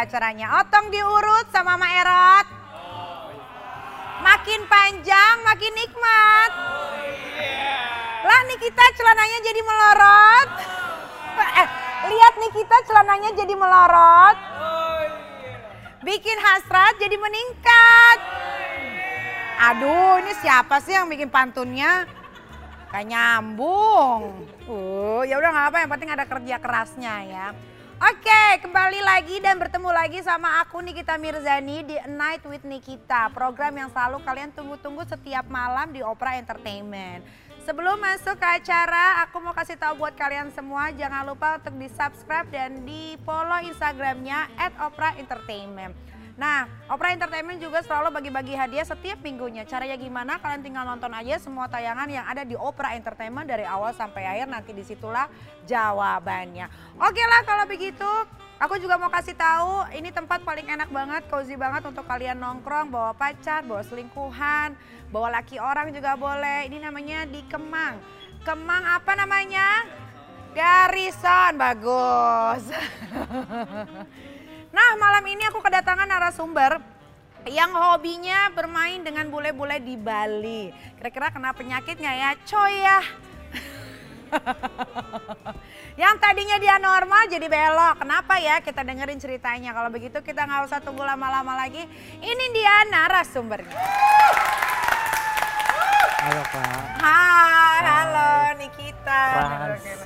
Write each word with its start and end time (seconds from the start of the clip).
acaranya. 0.00 0.64
Otong 0.64 0.88
diurut 0.88 1.46
sama 1.52 1.76
Mama 1.76 1.88
Erot. 1.92 2.46
Makin 4.20 4.60
panjang, 4.68 5.36
makin 5.44 5.72
nikmat. 5.72 6.50
Lah 8.20 8.40
Nikita 8.52 8.84
celananya 9.00 9.38
jadi 9.40 9.60
melorot. 9.64 10.48
Eh, 11.40 11.68
lihat 12.12 12.34
Nikita 12.36 12.76
celananya 12.84 13.30
jadi 13.32 13.54
melorot. 13.56 14.38
Bikin 16.04 16.36
hasrat 16.40 16.96
jadi 17.00 17.16
meningkat. 17.16 18.18
Aduh, 19.60 20.20
ini 20.24 20.32
siapa 20.40 20.80
sih 20.80 20.96
yang 20.96 21.08
bikin 21.08 21.28
pantunnya? 21.28 22.08
Kayak 22.88 23.06
nyambung. 23.12 24.48
Uh, 24.64 25.20
ya 25.28 25.36
udah 25.36 25.50
nggak 25.52 25.66
apa, 25.68 25.76
yang 25.84 25.90
penting 25.92 26.10
ada 26.10 26.24
kerja 26.24 26.56
kerasnya 26.56 27.14
ya. 27.28 27.46
Oke, 28.00 28.64
kembali 28.64 29.04
lagi 29.04 29.44
dan 29.44 29.60
bertemu 29.60 29.92
lagi 29.92 30.24
sama 30.24 30.64
aku 30.64 30.80
Nikita 30.80 31.20
Mirzani 31.20 31.84
di 31.84 32.00
A 32.00 32.08
Night 32.08 32.40
with 32.48 32.64
Nikita. 32.64 33.28
Program 33.28 33.76
yang 33.76 33.92
selalu 33.92 34.24
kalian 34.24 34.56
tunggu-tunggu 34.56 35.04
setiap 35.04 35.44
malam 35.52 35.92
di 35.92 36.00
Opera 36.00 36.40
Entertainment. 36.40 37.20
Sebelum 37.68 38.00
masuk 38.00 38.40
ke 38.40 38.48
acara, 38.48 39.20
aku 39.20 39.44
mau 39.44 39.52
kasih 39.52 39.76
tahu 39.76 40.00
buat 40.00 40.16
kalian 40.16 40.48
semua, 40.56 40.88
jangan 40.96 41.28
lupa 41.28 41.60
untuk 41.60 41.76
di 41.76 41.92
subscribe 41.92 42.48
dan 42.48 42.88
di 42.88 43.20
follow 43.20 43.60
Instagramnya 43.68 44.48
at 44.56 44.72
Opera 44.80 45.20
Entertainment. 45.20 45.92
Nah, 46.38 46.68
Opera 46.86 47.14
Entertainment 47.14 47.58
juga 47.58 47.82
selalu 47.82 48.14
bagi-bagi 48.14 48.54
hadiah 48.54 48.86
setiap 48.86 49.18
minggunya. 49.22 49.66
Caranya 49.66 49.96
gimana? 49.98 50.38
Kalian 50.38 50.62
tinggal 50.62 50.84
nonton 50.86 51.10
aja 51.14 51.38
semua 51.42 51.66
tayangan 51.66 52.06
yang 52.10 52.26
ada 52.26 52.46
di 52.46 52.54
Opera 52.54 52.94
Entertainment 52.94 53.46
dari 53.48 53.66
awal 53.66 53.94
sampai 53.94 54.26
akhir. 54.26 54.46
Nanti 54.50 54.70
di 54.70 54.84
situlah 54.86 55.26
jawabannya. 55.66 56.66
Oke 57.00 57.22
lah 57.24 57.40
kalau 57.42 57.64
begitu, 57.66 58.10
aku 58.60 58.78
juga 58.78 59.00
mau 59.00 59.08
kasih 59.08 59.34
tahu 59.34 59.88
ini 59.96 60.12
tempat 60.12 60.42
paling 60.44 60.66
enak 60.68 60.88
banget, 60.92 61.22
cozy 61.30 61.56
banget 61.56 61.82
untuk 61.86 62.04
kalian 62.06 62.38
nongkrong, 62.38 62.92
bawa 62.92 63.12
pacar, 63.16 63.64
bawa 63.66 63.82
selingkuhan, 63.84 64.76
bawa 65.08 65.40
laki 65.40 65.56
orang 65.58 65.90
juga 65.94 66.14
boleh. 66.14 66.68
Ini 66.68 66.78
namanya 66.82 67.26
di 67.26 67.42
Kemang. 67.48 67.98
Kemang 68.44 68.84
apa 68.96 69.12
namanya? 69.16 69.84
Garrison, 70.50 71.54
bagus. 71.54 72.64
Nah 74.70 74.94
malam 75.02 75.24
ini 75.26 75.42
aku 75.50 75.58
kedatangan 75.58 76.06
narasumber 76.06 76.78
yang 77.50 77.74
hobinya 77.74 78.52
bermain 78.54 79.02
dengan 79.02 79.26
bule-bule 79.26 79.82
di 79.82 79.98
Bali. 79.98 80.70
Kira-kira 81.00 81.34
kena 81.34 81.50
penyakitnya 81.50 82.12
ya? 82.14 82.30
Coy 82.46 82.74
ya. 82.78 83.00
yang 86.02 86.14
tadinya 86.22 86.56
dia 86.62 86.78
normal 86.78 87.26
jadi 87.26 87.50
belok. 87.50 87.98
Kenapa 87.98 88.38
ya? 88.38 88.62
Kita 88.62 88.86
dengerin 88.86 89.18
ceritanya. 89.18 89.74
Kalau 89.74 89.90
begitu 89.90 90.22
kita 90.22 90.46
nggak 90.46 90.70
usah 90.70 90.78
tunggu 90.78 91.02
lama-lama 91.02 91.58
lagi. 91.58 91.82
Ini 92.22 92.44
dia 92.54 92.74
narasumbernya. 92.94 93.74
Halo 96.20 96.42
Kak. 96.52 97.00
Hai, 97.00 97.80
halo 97.80 98.32
Nikita. 98.60 99.24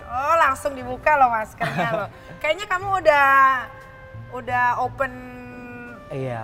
Oh 0.08 0.34
langsung 0.38 0.72
dibuka 0.78 1.18
loh 1.18 1.28
maskernya 1.28 1.90
loh. 1.90 2.08
Kayaknya 2.40 2.66
kamu 2.70 2.88
udah 3.02 3.26
udah 4.34 4.82
open 4.82 5.12
Iya. 6.10 6.42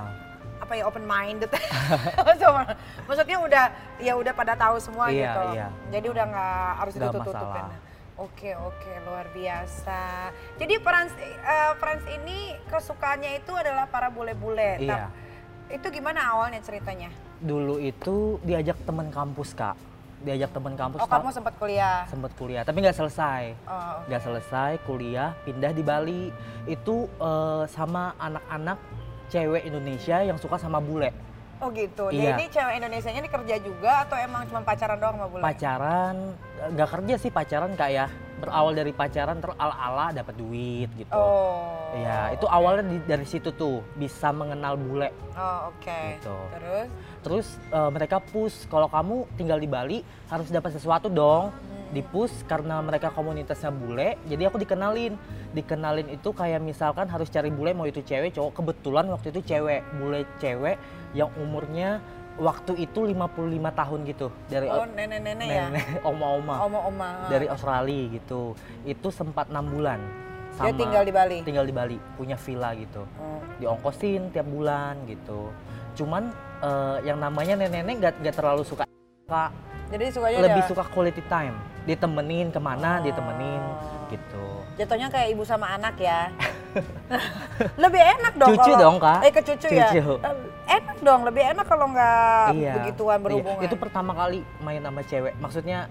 apa 0.60 0.72
ya 0.72 0.84
open 0.86 1.02
minded 1.02 1.50
maksudnya 3.08 3.38
udah 3.40 3.64
ya 3.98 4.12
udah 4.14 4.30
pada 4.30 4.54
tahu 4.54 4.76
semua 4.78 5.08
Iya, 5.08 5.24
gitu 5.26 5.40
iya. 5.52 5.66
jadi 5.90 6.06
udah 6.08 6.24
nggak 6.26 6.68
harus 6.76 6.92
ditutup 6.94 7.22
tutupin 7.26 7.64
masalah. 7.64 7.78
oke 8.16 8.50
oke 8.60 8.90
luar 9.02 9.26
biasa 9.32 10.00
jadi 10.56 10.74
Frans 10.78 11.12
eh, 11.18 11.72
Frans 11.76 12.04
ini 12.06 12.38
kesukaannya 12.66 13.30
itu 13.36 13.52
adalah 13.52 13.86
para 13.86 14.08
bule-bule 14.08 14.78
Iya. 14.78 15.10
Itu 15.70 15.86
gimana 15.88 16.34
awalnya 16.34 16.58
ceritanya 16.60 17.14
Dulu 17.38 17.78
itu 17.78 18.42
diajak 18.42 18.74
teman 18.82 19.08
kampus 19.08 19.54
Kak. 19.54 19.78
Diajak 20.20 20.52
teman 20.52 20.76
kampus. 20.76 21.00
oh 21.00 21.08
kamu 21.08 21.32
sempat 21.32 21.56
kuliah 21.56 22.04
Sempet 22.04 22.32
kuliah, 22.36 22.60
tapi 22.60 22.84
nggak 22.84 22.92
selesai. 22.92 23.56
oh, 23.64 24.04
Nggak 24.04 24.20
selesai 24.20 24.70
kuliah, 24.84 25.32
pindah 25.48 25.72
di 25.72 25.80
Bali. 25.80 26.28
Itu 26.68 27.08
eh, 27.16 27.64
sama 27.72 28.12
anak-anak 28.20 28.76
cewek 29.32 29.64
Indonesia 29.64 30.20
yang 30.20 30.36
suka 30.36 30.60
sama 30.60 30.76
bule. 30.76 31.08
Oh 31.60 31.68
gitu 31.70 32.04
Iya. 32.08 32.32
jadi 32.32 32.44
cewek 32.50 32.74
Indonesia 32.76 33.10
ini 33.10 33.28
kerja 33.28 33.56
juga 33.58 33.92
atau 34.02 34.16
emang 34.16 34.42
cuma 34.46 34.60
pacaran 34.60 34.96
doang 34.96 35.14
sama 35.14 35.26
bule 35.28 35.42
Pacaran, 35.42 36.16
nggak 36.70 36.88
kerja 36.90 37.14
sih 37.16 37.30
pacaran 37.30 37.72
Kak 37.74 37.90
ya. 37.90 38.06
Berawal 38.40 38.72
dari 38.72 38.88
pacaran 38.90 39.36
terus 39.36 39.52
ala-ala 39.54 40.10
dapat 40.10 40.32
duit 40.34 40.88
gitu. 40.94 41.12
oh 41.12 41.92
Iya, 41.92 42.32
itu 42.32 42.46
awalnya 42.46 42.88
di- 42.88 43.04
dari 43.04 43.26
situ 43.26 43.52
tuh 43.52 43.84
bisa 43.94 44.30
mengenal 44.30 44.74
bule. 44.74 45.12
oh 45.30 45.68
oke 45.68 46.00
Gitu. 46.16 46.36
terus 46.50 46.88
Terus 47.20 47.46
eh, 47.68 47.90
mereka 47.90 48.16
push 48.18 48.64
kalau 48.64 48.88
kamu 48.88 49.28
tinggal 49.34 49.56
di 49.56 49.68
Bali 49.68 49.98
harus 50.26 50.48
dapat 50.48 50.72
sesuatu 50.72 51.06
dong. 51.06 51.52
Di 51.90 52.06
push 52.06 52.46
karena 52.46 52.78
mereka 52.78 53.10
komunitasnya 53.10 53.74
bule, 53.74 54.14
jadi 54.30 54.46
aku 54.46 54.62
dikenalin. 54.62 55.18
Dikenalin 55.50 56.06
itu 56.14 56.30
kayak 56.30 56.62
misalkan 56.62 57.10
harus 57.10 57.26
cari 57.26 57.50
bule 57.50 57.74
mau 57.74 57.86
itu 57.86 57.98
cewek 58.06 58.38
cowok. 58.38 58.62
Kebetulan 58.62 59.10
waktu 59.10 59.34
itu 59.34 59.42
cewek, 59.42 59.82
bule 59.98 60.22
cewek 60.38 60.78
yang 61.18 61.30
umurnya 61.34 61.98
waktu 62.38 62.72
itu 62.88 63.04
55 63.04 63.36
tahun 63.74 63.98
gitu 64.08 64.26
dari 64.48 64.64
oh 64.70 64.88
nenek-nenek 64.88 65.48
ya 65.50 65.66
oma-oma 66.08 66.64
oma-oma 66.64 67.26
dari 67.28 67.50
Australia 67.50 68.16
gitu. 68.16 68.54
Itu 68.86 69.10
sempat 69.10 69.50
enam 69.50 69.66
bulan. 69.68 70.00
Dia 70.60 70.76
tinggal 70.76 71.02
di 71.08 71.12
Bali? 71.14 71.38
Tinggal 71.40 71.64
di 71.64 71.72
Bali, 71.72 71.96
punya 72.20 72.36
villa 72.36 72.70
gitu 72.76 73.02
Oh. 73.16 73.40
diongkosin 73.60 74.32
tiap 74.32 74.46
bulan 74.48 74.96
gitu. 75.08 75.52
Cuman 75.96 76.32
eh, 76.62 76.96
yang 77.04 77.18
namanya 77.20 77.60
nenek-nenek 77.60 77.96
gak, 77.98 78.14
gak 78.24 78.34
terlalu 78.36 78.62
suka. 78.64 78.84
Jadi 79.90 80.04
sukanya 80.14 80.38
lebih 80.46 80.62
suka 80.70 80.82
quality 80.90 81.22
time. 81.26 81.54
Ditemenin 81.90 82.46
ke 82.48 82.60
mana, 82.60 82.90
Oh. 82.92 83.02
ditemenin 83.02 83.62
gitu. 84.08 84.46
Jatuhnya 84.76 85.08
kayak 85.08 85.28
ibu 85.28 85.42
sama 85.42 85.66
anak 85.70 85.98
ya. 85.98 86.30
lebih 87.76 87.98
enak 87.98 88.32
dong 88.36 88.54
Cucu 88.54 88.62
kalau- 88.64 88.78
dong, 88.80 88.96
Kak. 88.96 89.18
Eh 89.20 89.32
ke 89.32 89.42
cucu, 89.42 89.66
ya. 89.68 89.90
Cucu. 89.90 90.14
Eh, 90.16 90.34
Enak 90.70 90.98
dong, 91.02 91.26
lebih 91.26 91.42
enak 91.44 91.66
kalau 91.66 91.90
nggak 91.90 92.54
Iya. 92.54 92.72
begituan 92.78 93.18
Iya, 93.18 93.24
berhubungan. 93.26 93.62
Itu 93.66 93.74
pertama 93.74 94.14
kali 94.14 94.38
main 94.60 94.78
sama 94.78 95.02
cewek. 95.02 95.34
Maksudnya 95.36 95.90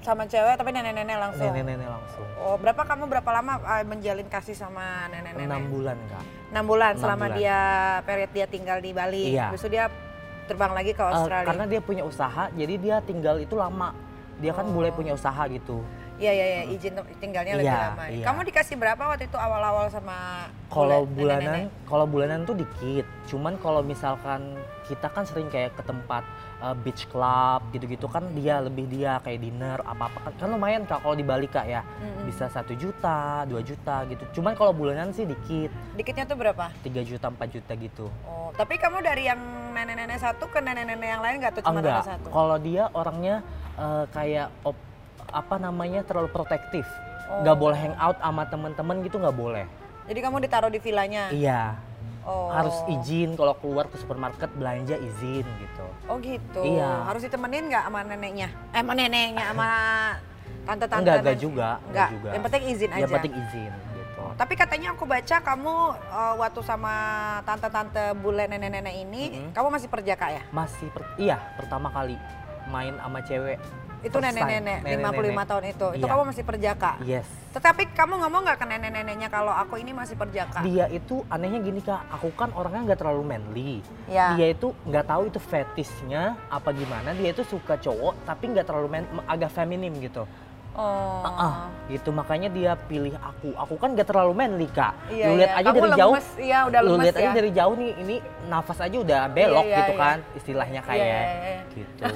sama 0.00 0.26
cewek 0.26 0.58
tapi 0.58 0.70
nenek-nenek 0.72 1.14
langsung. 1.14 1.46
nenek-nenek 1.46 1.86
langsung. 1.86 2.26
Oh, 2.36 2.56
berapa 2.56 2.82
kamu 2.82 3.06
berapa 3.06 3.30
lama 3.30 3.52
eh, 3.62 3.84
menjalin 3.84 4.26
kasih 4.26 4.56
sama 4.56 5.06
nenek-nenek? 5.08 5.46
Enam 5.46 5.62
bulan 5.68 5.96
kak. 6.08 6.24
Enam 6.50 6.64
bulan 6.66 6.90
Enam 6.90 7.00
selama 7.00 7.24
bulan. 7.24 7.38
dia 7.38 7.58
period 8.02 8.30
dia 8.32 8.46
tinggal 8.48 8.78
di 8.78 8.90
Bali. 8.90 9.24
Iya. 9.30 9.46
Habis 9.46 9.62
itu 9.62 9.68
dia 9.70 9.86
terbang 10.44 10.72
lagi 10.72 10.90
ke 10.90 10.98
Eh, 10.98 11.06
Australia. 11.06 11.46
karena 11.46 11.64
dia 11.64 11.80
punya 11.80 12.02
usaha, 12.02 12.50
jadi 12.50 12.74
dia 12.76 12.96
tinggal 13.00 13.38
itu 13.38 13.54
lama. 13.54 13.94
Dia 14.40 14.52
kan 14.52 14.64
Oh. 14.64 14.72
boleh 14.72 14.90
punya 14.90 15.12
usaha 15.12 15.44
gitu. 15.46 15.84
Iya 16.16 16.32
iya 16.32 16.46
iya, 16.46 16.62
izin 16.68 16.92
tinggalnya 17.16 17.56
lebih 17.56 17.64
Iya, 17.66 17.80
lama. 17.86 18.04
iya. 18.06 18.24
Kamu 18.28 18.44
dikasih 18.44 18.76
berapa 18.76 19.00
waktu 19.02 19.24
itu 19.24 19.36
awal-awal 19.36 19.88
sama 19.88 20.48
Kalau 20.68 21.08
bulanan, 21.08 21.72
kalau 21.82 22.04
bulanan 22.04 22.44
tuh 22.44 22.52
dikit. 22.54 23.08
Cuman 23.24 23.56
kalau 23.56 23.80
misalkan 23.80 24.52
kita 24.84 25.08
kan 25.08 25.24
sering 25.24 25.48
kayak 25.48 25.72
ke 25.72 25.82
tempat 25.82 26.20
uh, 26.60 26.76
beach 26.76 27.08
club 27.08 27.64
gitu-gitu 27.70 28.04
kan 28.04 28.20
dia 28.34 28.60
lebih 28.60 28.84
dia 28.84 29.16
kayak 29.18 29.40
dinner 29.40 29.80
apa-apa 29.80 30.28
kan, 30.28 30.32
kan 30.36 30.48
lumayan 30.50 30.84
kak 30.84 31.00
kalau 31.00 31.14
di 31.14 31.22
Bali 31.22 31.46
kak 31.46 31.64
ya 31.64 31.80
Mm-mm. 31.80 32.28
bisa 32.28 32.46
satu 32.46 32.74
juta, 32.74 33.46
dua 33.46 33.62
juta 33.62 34.04
gitu. 34.04 34.20
Cuman 34.34 34.52
kalau 34.52 34.76
bulanan 34.76 35.08
sih 35.10 35.24
dikit, 35.24 35.72
Dikitnya 35.94 36.26
tuh 36.26 36.36
berapa? 36.36 36.68
3 36.76 37.00
juta, 37.00 37.26
4 37.28 37.48
juta 37.48 37.72
gitu. 37.72 38.12
Oh, 38.22 38.52
tapi 38.52 38.76
kamu 38.76 39.00
dari 39.00 39.24
yang 39.24 39.40
nenek-nenek 39.72 40.18
satu 40.18 40.44
ke 40.46 40.58
nenek-nenek 40.58 41.08
yang 41.08 41.22
lain 41.22 41.36
nggak 41.40 41.52
tuh 41.54 41.62
cuma 41.62 41.80
Enggak, 41.80 42.04
satu? 42.04 42.28
kalau 42.28 42.56
dia 42.58 42.90
orangnya 42.92 43.40
uh, 43.80 44.04
kayak 44.10 44.52
op- 44.62 44.88
apa 45.26 45.56
namanya 45.56 46.04
terlalu 46.04 46.28
protektif. 46.28 46.84
Oh. 47.30 47.46
Boleh 47.54 47.78
hangout 47.80 48.18
sama 48.18 48.42
teman-teman 48.44 48.96
gitu 49.00 49.16
nggak 49.16 49.32
boleh. 49.32 49.64
Jadi 50.04 50.18
kamu 50.18 50.36
ditaruh 50.42 50.68
di 50.68 50.78
villanya? 50.78 51.30
Iya, 51.30 51.78
Oh. 52.20 52.52
harus 52.52 52.76
izin 52.90 53.32
kalau 53.32 53.56
keluar 53.56 53.88
ke 53.88 53.96
supermarket 53.96 54.52
belanja 54.52 54.92
izin 54.92 55.46
gitu. 55.46 55.86
Oh 56.04 56.20
gitu. 56.20 56.60
Iya. 56.60 57.08
Harus 57.08 57.24
ditemenin 57.24 57.72
nggak 57.72 57.84
sama 57.86 58.04
neneknya? 58.04 58.48
Eh 58.70 58.82
sama 58.82 58.92
neneknya 58.92 59.44
sama 59.48 59.70
tante-tante? 60.68 61.00
Enggak, 61.00 61.16
enggak 61.22 61.38
juga, 61.40 61.68
Enggak. 61.88 62.08
juga. 62.12 62.30
Yang 62.36 62.42
penting 62.44 62.62
izin 62.68 62.90
aja. 62.90 63.00
Yang 63.00 63.12
penting 63.16 63.34
izin 63.38 63.72
gitu. 63.72 64.24
Tapi 64.36 64.52
katanya 64.52 64.88
aku 64.92 65.04
baca 65.06 65.36
kamu 65.40 65.74
eh, 65.94 66.34
waktu 66.36 66.60
sama 66.60 66.94
tante-tante 67.46 68.04
bule 68.18 68.44
nenek-nenek 68.44 68.94
ini, 68.98 69.22
Mm-mm. 69.30 69.50
kamu 69.54 69.68
masih 69.70 69.88
perjaka 69.88 70.26
ya? 70.28 70.42
Masih 70.50 70.92
per- 70.92 71.14
iya 71.16 71.38
pertama 71.56 71.88
kali 71.88 72.18
main 72.70 72.94
sama 72.96 73.20
cewek. 73.20 73.58
Itu 74.00 74.16
nenek-nenek, 74.16 74.80
55 74.80 74.96
nenek-nenek. 74.96 75.44
tahun 75.44 75.64
itu. 75.76 75.86
Itu 76.00 76.06
Iya. 76.08 76.12
kamu 76.16 76.22
masih 76.32 76.44
perjaka? 76.48 76.90
Yes. 77.04 77.28
Tetapi 77.50 77.82
kamu 77.92 78.14
ngomong 78.22 78.46
nggak 78.46 78.58
ke 78.62 78.66
nenek-neneknya 78.70 79.28
kalau 79.28 79.52
aku 79.52 79.76
ini 79.76 79.92
masih 79.92 80.16
perjaka? 80.16 80.62
Dia 80.64 80.88
itu 80.88 81.20
anehnya 81.28 81.60
gini 81.60 81.82
kak, 81.84 82.08
aku 82.08 82.32
kan 82.32 82.48
orangnya 82.56 82.94
nggak 82.94 83.00
terlalu 83.04 83.22
manly. 83.26 83.72
Ya. 84.08 84.38
Dia 84.40 84.56
itu 84.56 84.72
nggak 84.86 85.04
tahu 85.04 85.22
itu 85.28 85.36
fetishnya 85.36 86.38
apa 86.48 86.70
gimana. 86.72 87.12
Dia 87.12 87.34
itu 87.34 87.44
suka 87.44 87.76
cowok 87.76 88.24
tapi 88.24 88.54
nggak 88.54 88.64
terlalu 88.64 88.88
man, 88.88 89.04
agak 89.28 89.52
feminim 89.52 89.92
gitu. 90.00 90.24
Oh. 90.70 91.26
Ah, 91.26 91.34
ah, 91.34 91.54
gitu 91.90 92.14
makanya 92.14 92.46
dia 92.46 92.72
pilih 92.86 93.12
aku. 93.18 93.50
Aku 93.58 93.74
kan 93.74 93.98
gak 93.98 94.06
terlalu 94.06 94.32
manly 94.38 94.70
kak. 94.70 94.94
Iya, 95.10 95.26
lu 95.26 95.32
lihat 95.42 95.50
iya. 95.50 95.58
aja 95.58 95.68
Kamu 95.68 95.76
dari 95.82 95.90
jauh. 95.98 96.14
lemes, 96.14 96.28
iya, 96.38 96.58
udah 96.70 96.80
lu 96.80 96.92
lihat 97.02 97.16
aja 97.18 97.26
ya. 97.26 97.34
dari 97.34 97.50
jauh 97.50 97.74
nih, 97.74 97.92
ini 97.98 98.16
nafas 98.46 98.78
aja 98.78 98.96
udah 98.96 99.20
belok 99.28 99.66
iya, 99.66 99.78
gitu 99.82 99.92
iya. 99.92 100.00
kan, 100.00 100.16
istilahnya 100.38 100.80
kayak 100.86 101.02
Iya, 101.02 101.18
iya, 101.18 101.26
iya. 101.50 101.60
gitu. 101.74 102.04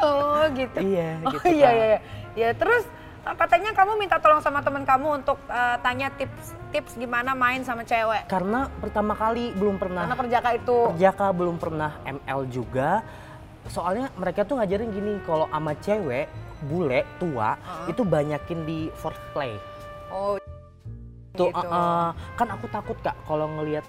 Oh 0.00 0.42
gitu. 0.52 0.78
iya, 0.80 1.10
Oh 1.24 1.32
gitu. 1.32 1.48
iya 1.52 1.68
Kak. 1.68 1.76
iya. 1.76 1.86
iya. 1.86 1.98
Ya 2.36 2.48
terus 2.52 2.84
uh, 3.24 3.36
katanya 3.36 3.72
kamu 3.72 3.92
minta 3.96 4.16
tolong 4.20 4.40
sama 4.44 4.60
teman 4.60 4.84
kamu 4.84 5.24
untuk 5.24 5.40
uh, 5.48 5.76
tanya 5.80 6.12
tips 6.12 6.52
tips 6.72 6.92
gimana 6.96 7.32
main 7.32 7.64
sama 7.64 7.84
cewek. 7.84 8.28
Karena 8.28 8.68
pertama 8.80 9.16
kali 9.16 9.52
belum 9.56 9.80
pernah 9.80 10.04
Karena 10.04 10.16
perjaka 10.20 10.48
itu. 10.56 10.78
Perjaka 10.92 11.26
belum 11.32 11.56
pernah 11.56 11.96
ML 12.04 12.40
juga. 12.48 13.00
Soalnya 13.68 14.10
mereka 14.16 14.42
tuh 14.42 14.58
ngajarin 14.58 14.90
gini, 14.90 15.12
kalau 15.24 15.46
sama 15.48 15.72
cewek 15.78 16.26
bule 16.64 17.04
tua 17.18 17.54
Heeh. 17.54 17.92
itu 17.92 18.02
banyakin 18.02 18.58
di 18.64 18.78
foreplay. 18.96 19.54
Oh. 20.08 20.40
Tuh, 21.36 21.52
gitu. 21.52 21.60
uh, 21.60 21.68
uh, 21.68 22.08
kan 22.32 22.48
aku 22.48 22.64
takut 22.72 22.96
kak 23.04 23.12
kalau 23.28 23.44
ngelihat 23.60 23.84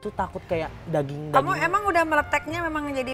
tuh 0.00 0.12
takut 0.12 0.44
kayak 0.44 0.68
daging 0.92 1.32
Kamu 1.32 1.56
daging. 1.56 1.64
emang 1.64 1.82
udah 1.88 2.04
meleteknya 2.04 2.58
memang 2.68 2.92
jadi 2.92 3.12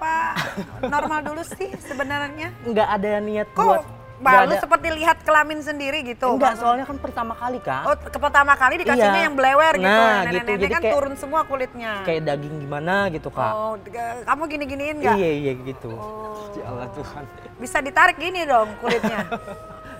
apa 0.00 0.16
normal 0.92 1.20
dulu 1.28 1.42
sih 1.44 1.68
sebenarnya? 1.84 2.48
nggak 2.64 2.88
ada 2.88 3.20
niat 3.20 3.48
Kok 3.52 3.60
buat 3.60 3.84
baru 4.20 4.46
ada- 4.46 4.60
seperti 4.60 4.88
lihat 4.92 5.16
kelamin 5.20 5.60
sendiri 5.60 5.98
gitu? 6.02 6.28
enggak 6.30 6.52
Maksud- 6.52 6.62
soalnya 6.62 6.84
kan 6.84 6.96
pertama 6.96 7.32
kali 7.32 7.58
kak 7.58 7.82
Oh, 7.82 7.96
ke 7.96 8.18
pertama 8.18 8.52
kali 8.54 8.74
dikasihnya 8.78 9.10
Iya. 9.14 9.26
yang 9.26 9.34
blewer 9.34 9.74
gitu. 9.74 9.88
Nah, 9.88 10.20
Nenek-nenek 10.20 10.44
gitu. 10.44 10.52
Jadi 10.60 10.66
kan 10.70 10.82
kayak- 10.82 10.94
turun 10.94 11.14
semua 11.14 11.40
kulitnya. 11.42 11.92
kayak 12.02 12.22
daging 12.22 12.56
gimana 12.60 12.94
gitu 13.08 13.28
kak 13.28 13.52
Oh, 13.52 13.74
kamu 14.22 14.42
gini-giniin 14.46 14.96
nggak? 14.98 15.16
iya 15.16 15.30
iya 15.34 15.52
gitu 15.58 15.90
Oh. 15.90 16.52
ya 16.52 16.64
Allah 16.66 16.88
Tuhan 16.92 17.24
Bisa 17.56 17.76
ditarik 17.78 18.16
gini 18.16 18.44
dong 18.44 18.68
kulitnya. 18.78 19.24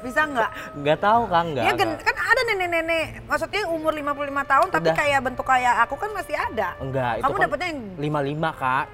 Bisa 0.00 0.24
nggak? 0.24 0.50
nggak 0.76 0.98
tahu 0.98 1.22
kak 1.26 1.42
nggak 1.46 1.60
Ya 1.62 1.72
gen- 1.74 1.92
nggak. 1.92 2.04
kan 2.06 2.16
ada 2.16 2.40
nenek-nenek, 2.46 3.06
maksudnya 3.22 3.60
umur 3.66 3.92
55 3.92 4.16
tahun 4.46 4.68
tapi 4.70 4.86
Udah. 4.86 4.96
kayak 4.96 5.20
bentuk 5.22 5.44
kayak 5.44 5.74
aku 5.82 5.94
kan 5.96 6.10
masih 6.10 6.36
ada. 6.36 6.72
enggak 6.78 7.12
itu 7.14 7.22
Kamu 7.22 7.34
kan 7.34 7.40
dapetnya 7.42 7.68
yang 7.68 7.80
lima 7.98 8.20
lima 8.20 8.50
kak 8.50 8.84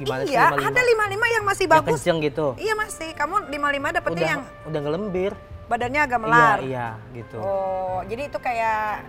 gimana 0.00 0.20
sih 0.22 0.32
Iya, 0.32 0.48
lima 0.48 0.64
ada 0.64 0.80
55 0.80 0.96
yang 1.30 1.44
masih 1.44 1.64
yang 1.64 1.74
bagus. 1.76 1.90
kenceng 1.94 2.18
gitu 2.22 2.46
Iya 2.56 2.74
masih. 2.74 3.08
Kamu 3.12 3.34
55 3.46 3.52
dapetnya 3.92 4.16
udah 4.16 4.26
yang 4.26 4.42
udah 4.64 4.80
ngelembir 4.80 5.32
badannya 5.66 6.00
agak 6.00 6.18
melar. 6.18 6.58
iya 6.58 6.64
iya 6.64 6.86
gitu 7.14 7.38
Oh, 7.38 8.00
jadi 8.02 8.22
itu 8.26 8.38
kayak 8.38 9.06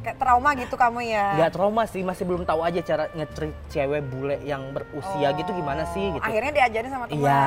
kayak 0.00 0.16
trauma 0.16 0.50
gitu 0.54 0.74
kamu 0.74 1.00
ya. 1.06 1.36
nggak 1.36 1.52
trauma 1.52 1.84
sih 1.84 2.00
masih 2.00 2.24
belum 2.24 2.42
tahu 2.42 2.60
aja 2.60 2.80
cara 2.80 3.04
nge-treat 3.12 3.52
cewek 3.68 4.00
bule 4.02 4.40
yang 4.42 4.72
berusia 4.72 5.28
gitu 5.30 5.52
gimana 5.52 5.84
sih 5.86 6.08
gitu 6.10 6.18
Oh, 6.18 6.26
Akhirnya 6.26 6.52
diajarin 6.56 6.88
sama 6.88 7.04
teman. 7.04 7.20
iya 7.20 7.44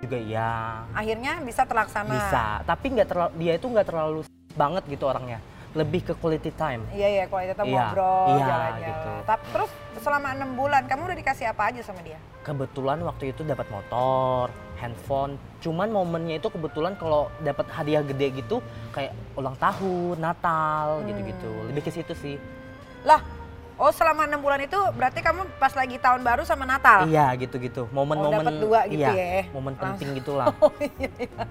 juga 0.00 0.18
iya 0.18 0.50
Akhirnya 0.90 1.32
bisa 1.40 1.62
terlaksana. 1.62 2.10
bisa 2.10 2.44
tapi 2.64 2.86
nggak 2.90 3.06
terlalu 3.06 3.32
dia 3.36 3.52
itu 3.54 3.66
nggak 3.66 3.86
terlalu 3.86 4.20
banget 4.52 4.82
gitu 4.88 5.04
orangnya 5.04 5.38
lebih 5.72 6.00
ke 6.02 6.12
quality 6.14 6.52
time 6.52 6.84
Iya 6.88 7.08
iya 7.10 7.24
kalau 7.26 7.42
kita 7.42 7.62
Iya, 7.62 7.72
ngobrol 7.72 8.26
iya, 8.30 8.44
jalan-jalan. 8.44 8.82
gitu. 8.84 9.12
Tapi 9.24 9.44
terus 9.50 9.70
selama 9.98 10.28
enam 10.30 10.50
bulan 10.52 10.82
kamu 10.84 11.00
udah 11.04 11.18
dikasih 11.18 11.46
apa 11.46 11.62
aja 11.68 11.80
sama 11.80 12.00
dia? 12.00 12.18
kebetulan 12.42 12.98
waktu 13.00 13.30
itu 13.30 13.42
dapat 13.42 13.70
motor 13.70 14.50
handphone 14.74 15.32
cuman 15.58 15.86
momennya 15.88 16.36
itu 16.36 16.48
kebetulan 16.48 16.92
kalau 16.92 17.30
dapat 17.38 17.70
hadiah 17.70 18.02
gede 18.02 18.34
gitu 18.36 18.58
kayak 18.90 19.14
ulang 19.32 19.54
tahun 19.56 20.18
Natal 20.18 20.98
Hmm. 20.98 21.06
gitu-gitu 21.06 21.52
lebih 21.64 21.82
ke 21.82 21.90
situ 21.92 22.10
sih 22.12 22.34
Lah, 23.02 23.22
oh 23.76 23.90
selama 23.90 24.26
enam 24.26 24.38
bulan 24.38 24.58
itu 24.58 24.74
berarti 24.90 25.18
kamu 25.18 25.54
pas 25.54 25.70
lagi 25.72 25.96
tahun 25.96 26.20
baru 26.20 26.42
sama 26.42 26.66
Natal? 26.66 27.06
iya 27.06 27.30
gitu-gitu 27.32 27.86
momen-momen 27.88 28.34
Oh, 28.34 28.42
dapat 28.42 28.58
dua 28.58 28.80
gitu 28.86 28.98
iya, 29.00 29.14
ya? 29.14 29.42
momen 29.48 29.72
Langsung. 29.72 29.86
penting 29.94 30.08
gitulah 30.18 30.46
Oh 30.60 30.74
iya, 30.80 31.10
iya. 31.16 31.46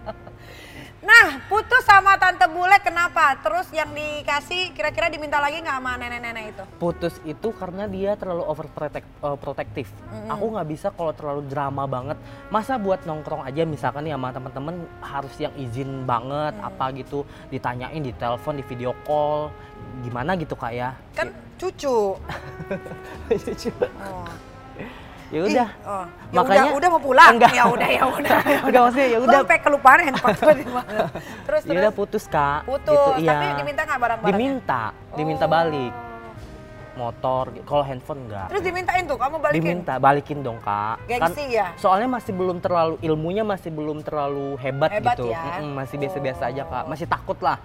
Nah, 1.01 1.42
putus 1.50 1.81
sama 1.81 2.13
tante 2.21 2.45
bule 2.45 2.77
kenapa? 2.77 3.33
Terus 3.42 3.65
yang 3.74 3.89
dikasih 3.89 4.69
kira-kira 4.69 5.09
diminta 5.09 5.42
lagi 5.42 5.57
nggak 5.57 5.77
sama 5.81 5.98
nenek-nenek 5.98 6.45
itu? 6.53 6.63
putus 6.77 7.18
itu 7.25 7.50
karena 7.57 7.89
dia 7.89 8.13
terlalu 8.13 8.45
overprotective. 8.45 9.89
Aku 10.30 10.45
nggak 10.53 10.68
bisa 10.69 10.88
kalau 10.94 11.09
terlalu 11.09 11.42
drama 11.50 11.89
banget. 11.89 12.21
Masa 12.53 12.77
buat 12.77 13.01
nongkrong 13.01 13.42
aja 13.42 13.65
misalkan 13.65 14.06
nih 14.06 14.13
sama 14.13 14.30
temen-temen 14.30 14.75
harus 15.01 15.33
yang 15.42 15.53
izin 15.57 16.06
banget 16.06 16.53
Mm. 16.53 16.69
apa 16.69 16.86
gitu, 16.94 17.25
ditanyain 17.50 18.01
di 18.01 18.13
telepon, 18.13 18.62
di 18.62 18.63
video 18.65 18.94
call, 19.01 19.50
gimana 20.06 20.38
gitu 20.38 20.53
kak 20.53 20.74
ya? 20.74 20.94
Kan 21.18 21.33
cucu. 21.57 22.13
Oh. 24.01 24.50
Ya 25.31 25.42
udah. 25.42 25.69
Oh. 25.81 26.06
Ya 26.30 26.38
Makanya- 26.38 26.63
udah, 26.68 26.78
udah 26.78 26.89
mau 26.89 27.01
pulang. 27.01 27.31
Enggak. 27.33 27.51
Ya 27.51 27.63
udah, 27.66 27.89
ya 27.89 28.04
udah. 28.06 28.39
ya 28.44 28.54
udah. 28.54 28.62
Enggak 28.62 28.81
maksudnya 28.83 29.07
ya 29.07 29.19
udah. 29.19 29.38
sampai 29.39 29.57
kelupaan 29.60 30.00
handphone 30.04 30.36
di 30.54 30.68
mana. 30.68 31.00
Terus 31.42 31.62
Ya 31.66 31.68
terus 31.68 31.81
udah 31.81 31.92
putus 31.92 32.24
kak. 32.25 32.60
putus. 32.63 33.16
Gitu. 33.18 33.25
Tapi 33.25 33.45
diminta 33.56 33.81
nggak 33.81 34.00
barang-barangnya? 34.00 34.38
Diminta, 34.38 34.81
diminta 35.13 35.45
Oh. 35.45 35.50
balik 35.50 35.94
motor. 36.92 37.44
Kalau 37.63 37.83
handphone 37.83 38.28
enggak. 38.28 38.48
Terus 38.51 38.62
dimintain 38.62 39.04
tuh, 39.06 39.16
kamu 39.16 39.36
balikin. 39.39 39.63
Diminta 39.63 39.94
balikin 39.98 40.38
dong 40.42 40.60
kak. 40.60 41.00
Kan 41.01 41.31
Gengsi 41.31 41.44
ya? 41.50 41.72
soalnya 41.75 42.10
masih 42.10 42.31
belum 42.31 42.60
terlalu 42.60 43.00
ilmunya 43.00 43.44
masih 43.44 43.72
belum 43.72 44.04
terlalu 44.04 44.60
hebat, 44.60 44.92
Hebat 44.92 45.16
gitu 45.16 45.31
ya? 45.31 45.39
Mm-mm, 45.57 45.72
masih 45.74 45.95
biasa-biasa 45.98 46.44
aja 46.48 46.63
kak 46.63 46.84
Oh. 46.84 46.88
masih 46.88 47.07
takut 47.07 47.39
lah 47.39 47.57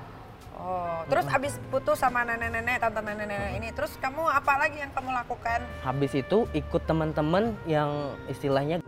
Oh, 0.57 1.05
terus 1.07 1.29
abis 1.29 1.61
putus 1.69 2.01
sama 2.01 2.25
nenek-nenek, 2.25 2.81
tante 2.81 2.99
nenek-nenek 2.99 3.53
ini, 3.55 3.69
terus 3.71 3.93
kamu 3.97 4.25
apa 4.25 4.57
lagi 4.57 4.81
yang 4.81 4.89
kamu 4.91 5.13
lakukan? 5.15 5.61
habis 5.81 6.13
itu 6.13 6.49
ikut 6.51 6.83
teman-teman 6.83 7.53
yang 7.65 7.93
istilahnya 8.27 8.81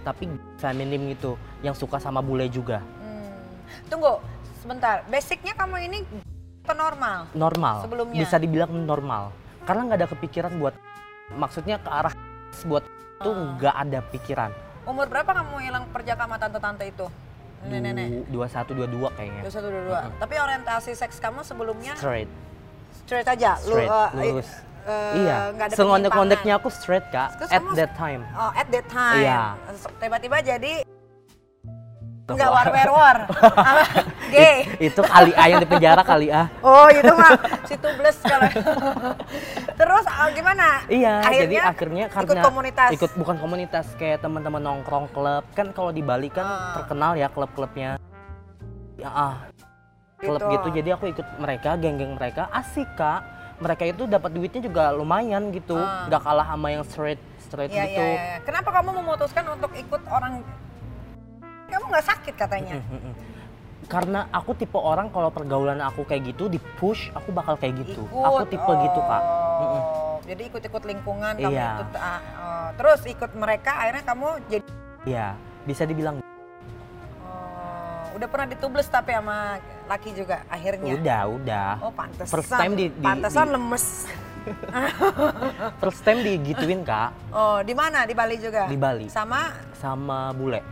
tapi 0.00 0.26
feminim 0.56 1.12
gitu 1.12 1.36
yang 1.60 1.72
suka 1.72 2.00
sama 2.00 2.18
bule 2.18 2.48
juga 2.48 2.80
Hmm. 2.98 3.36
Tunggu, 3.86 4.16
sebentar. 4.56 5.04
Basicnya 5.06 5.52
kamu 5.52 5.76
ini 5.84 5.98
atau 6.62 6.72
normal? 6.74 7.28
normal 7.32 7.76
Sebelumnya? 7.84 8.18
bisa 8.18 8.36
dibilang 8.36 8.72
normal 8.80 9.28
karena 9.62 9.80
nggak 9.86 9.98
ada 9.98 10.08
kepikiran 10.08 10.52
buat 10.56 10.74
maksudnya 11.30 11.76
ke 11.76 11.90
arah 11.90 12.14
buat 12.62 12.82
itu 12.82 13.28
Ah. 13.28 13.54
nggak 13.54 13.74
ada 13.76 13.98
pikiran 14.08 14.50
Umur 14.82 15.06
berapa 15.06 15.28
kamu 15.30 15.60
hilang 15.60 15.84
perjaka 15.88 16.24
sama 16.24 16.36
tante-tante 16.36 16.84
itu? 16.84 17.06
Nenek-nenek. 17.62 18.24
dua 18.26 18.46
satu 18.46 18.72
dua 18.72 18.86
dua 18.86 19.08
kayaknya 19.12 19.42
Dua 19.42 19.52
satu 19.52 19.68
dua 19.68 19.82
dua. 19.84 20.00
Tapi 20.16 20.34
orientasi 20.34 20.90
seks 20.92 21.16
kamu 21.18 21.40
sebelumnya 21.42 21.92
straight 21.94 22.30
straight 23.04 23.26
aja, 23.26 23.58
lu 23.60 23.74
straight 23.74 23.90
eh, 23.90 24.08
lurus 24.14 24.48
eh, 24.80 25.12
iya 25.18 25.36
sengondek-ngondeknya 25.68 26.54
aku 26.56 26.68
straight 26.68 27.04
kak 27.06 27.36
Terus 27.36 27.50
at 27.50 27.60
kamu- 27.60 27.76
that 27.76 27.92
time 27.94 28.22
Oh, 28.32 28.50
at 28.50 28.66
that 28.66 28.86
time. 28.86 29.20
Iya. 29.20 29.42
Tiba-tiba 29.98 30.36
jadi 30.40 30.72
Tuh, 32.30 32.36
nggak 32.38 32.50
wah. 32.50 32.64
war 32.64 32.88
war 32.88 32.88
war. 32.94 33.18
Gay. 34.28 34.58
itu 34.88 35.00
kali 35.02 35.32
A 35.32 35.44
yang 35.46 35.58
di 35.58 35.68
penjara 35.68 36.02
kali 36.02 36.30
A 36.30 36.46
Oh 36.60 36.86
itu 36.86 37.10
mah 37.10 37.34
si 37.68 37.74
tubles 37.74 38.18
kalau. 38.22 38.46
Terus 39.74 40.04
ah, 40.06 40.28
gimana? 40.30 40.66
Iya, 40.86 41.14
Akhirnya 41.20 41.42
jadi 41.42 41.56
akhirnya 41.66 42.04
karena 42.06 42.26
ikut 42.28 42.38
komunitas. 42.42 42.88
ikut 42.92 43.10
bukan 43.16 43.36
komunitas 43.36 43.86
kayak 43.94 44.20
teman-teman 44.20 44.60
nongkrong 44.60 45.10
klub 45.10 45.44
kan 45.52 45.72
kalau 45.72 45.90
di 45.90 46.00
Bali 46.00 46.28
kan 46.28 46.42
Ah. 46.42 46.72
terkenal 46.76 47.14
ya 47.14 47.26
klub-klubnya. 47.26 47.98
Ya 48.94 49.08
ah, 49.08 49.34
klub 50.16 50.38
Gitu. 50.38 50.52
gitu. 50.52 50.68
Jadi 50.76 50.88
aku 50.90 51.04
ikut 51.08 51.26
mereka, 51.36 51.74
geng-geng 51.74 52.14
mereka, 52.14 52.46
asik 52.50 52.86
kak. 52.94 53.24
Mereka 53.56 53.84
itu 53.86 54.04
dapat 54.06 54.32
duitnya 54.32 54.60
juga 54.62 54.88
lumayan 54.90 55.50
gitu, 55.50 55.76
Ah. 55.76 56.06
nggak 56.06 56.22
kalah 56.22 56.46
sama 56.46 56.68
yang 56.70 56.80
straight 56.82 57.20
straight 57.38 57.68
Iya, 57.68 57.84
gitu. 57.86 58.00
iya, 58.00 58.16
iya. 58.16 58.36
Kenapa 58.40 58.68
kamu 58.70 58.90
memutuskan 59.00 59.44
untuk 59.50 59.72
ikut 59.74 60.02
orang? 60.06 60.40
Kamu 61.70 61.84
nggak 61.86 62.06
sakit 62.06 62.34
katanya. 62.36 62.74
Karena 63.86 64.30
aku 64.30 64.54
tipe 64.54 64.76
orang 64.76 65.08
kalau 65.08 65.28
pergaulan 65.28 65.80
aku 65.80 66.04
kayak 66.04 66.30
gitu 66.30 66.46
di 66.46 66.58
push, 66.76 67.10
aku 67.10 67.30
bakal 67.30 67.54
kayak 67.54 67.80
gitu. 67.80 68.06
Aku 68.06 68.42
tipe 68.44 68.72
gitu 68.78 69.00
kak. 69.00 69.22
Oh, 69.22 70.18
Jadi 70.22 70.42
ikut-ikut 70.46 70.82
lingkungan 70.84 71.34
kamu 71.34 71.50
Iya. 71.50 71.68
ikut. 71.76 71.90
ah, 71.96 72.20
oh. 72.38 72.68
Terus 72.72 73.00
ikut 73.04 73.30
mereka, 73.34 73.70
akhirnya 73.76 74.04
kamu 74.04 74.28
jadi. 74.46 74.70
Iya, 75.02 75.26
bisa 75.64 75.82
dibilang 75.82 76.22
Oh, 77.20 78.04
udah 78.14 78.26
pernah 78.26 78.46
ditubles 78.46 78.86
tapi 78.86 79.10
sama 79.10 79.58
laki 79.86 80.10
juga 80.12 80.46
akhirnya. 80.46 80.92
udah 80.92 81.20
udah. 81.32 81.68
Oh 81.80 81.90
pantesan. 81.90 82.30
First 82.30 82.52
time 82.52 82.72
di- 82.74 82.92
di- 82.92 83.02
pantesan 83.02 83.46
di- 83.48 83.52
lemes. 83.52 83.86
First 85.78 86.00
time 86.00 86.20
digituin 86.22 86.80
kak 86.80 87.12
Oh 87.28 87.60
di 87.60 87.74
mana? 87.74 88.04
Di 88.04 88.14
Bali 88.14 88.36
juga? 88.36 88.64
di 88.64 88.74
Bali 88.74 89.06
Sama 89.06 89.52
sama 89.74 90.32
bule, 90.32 90.64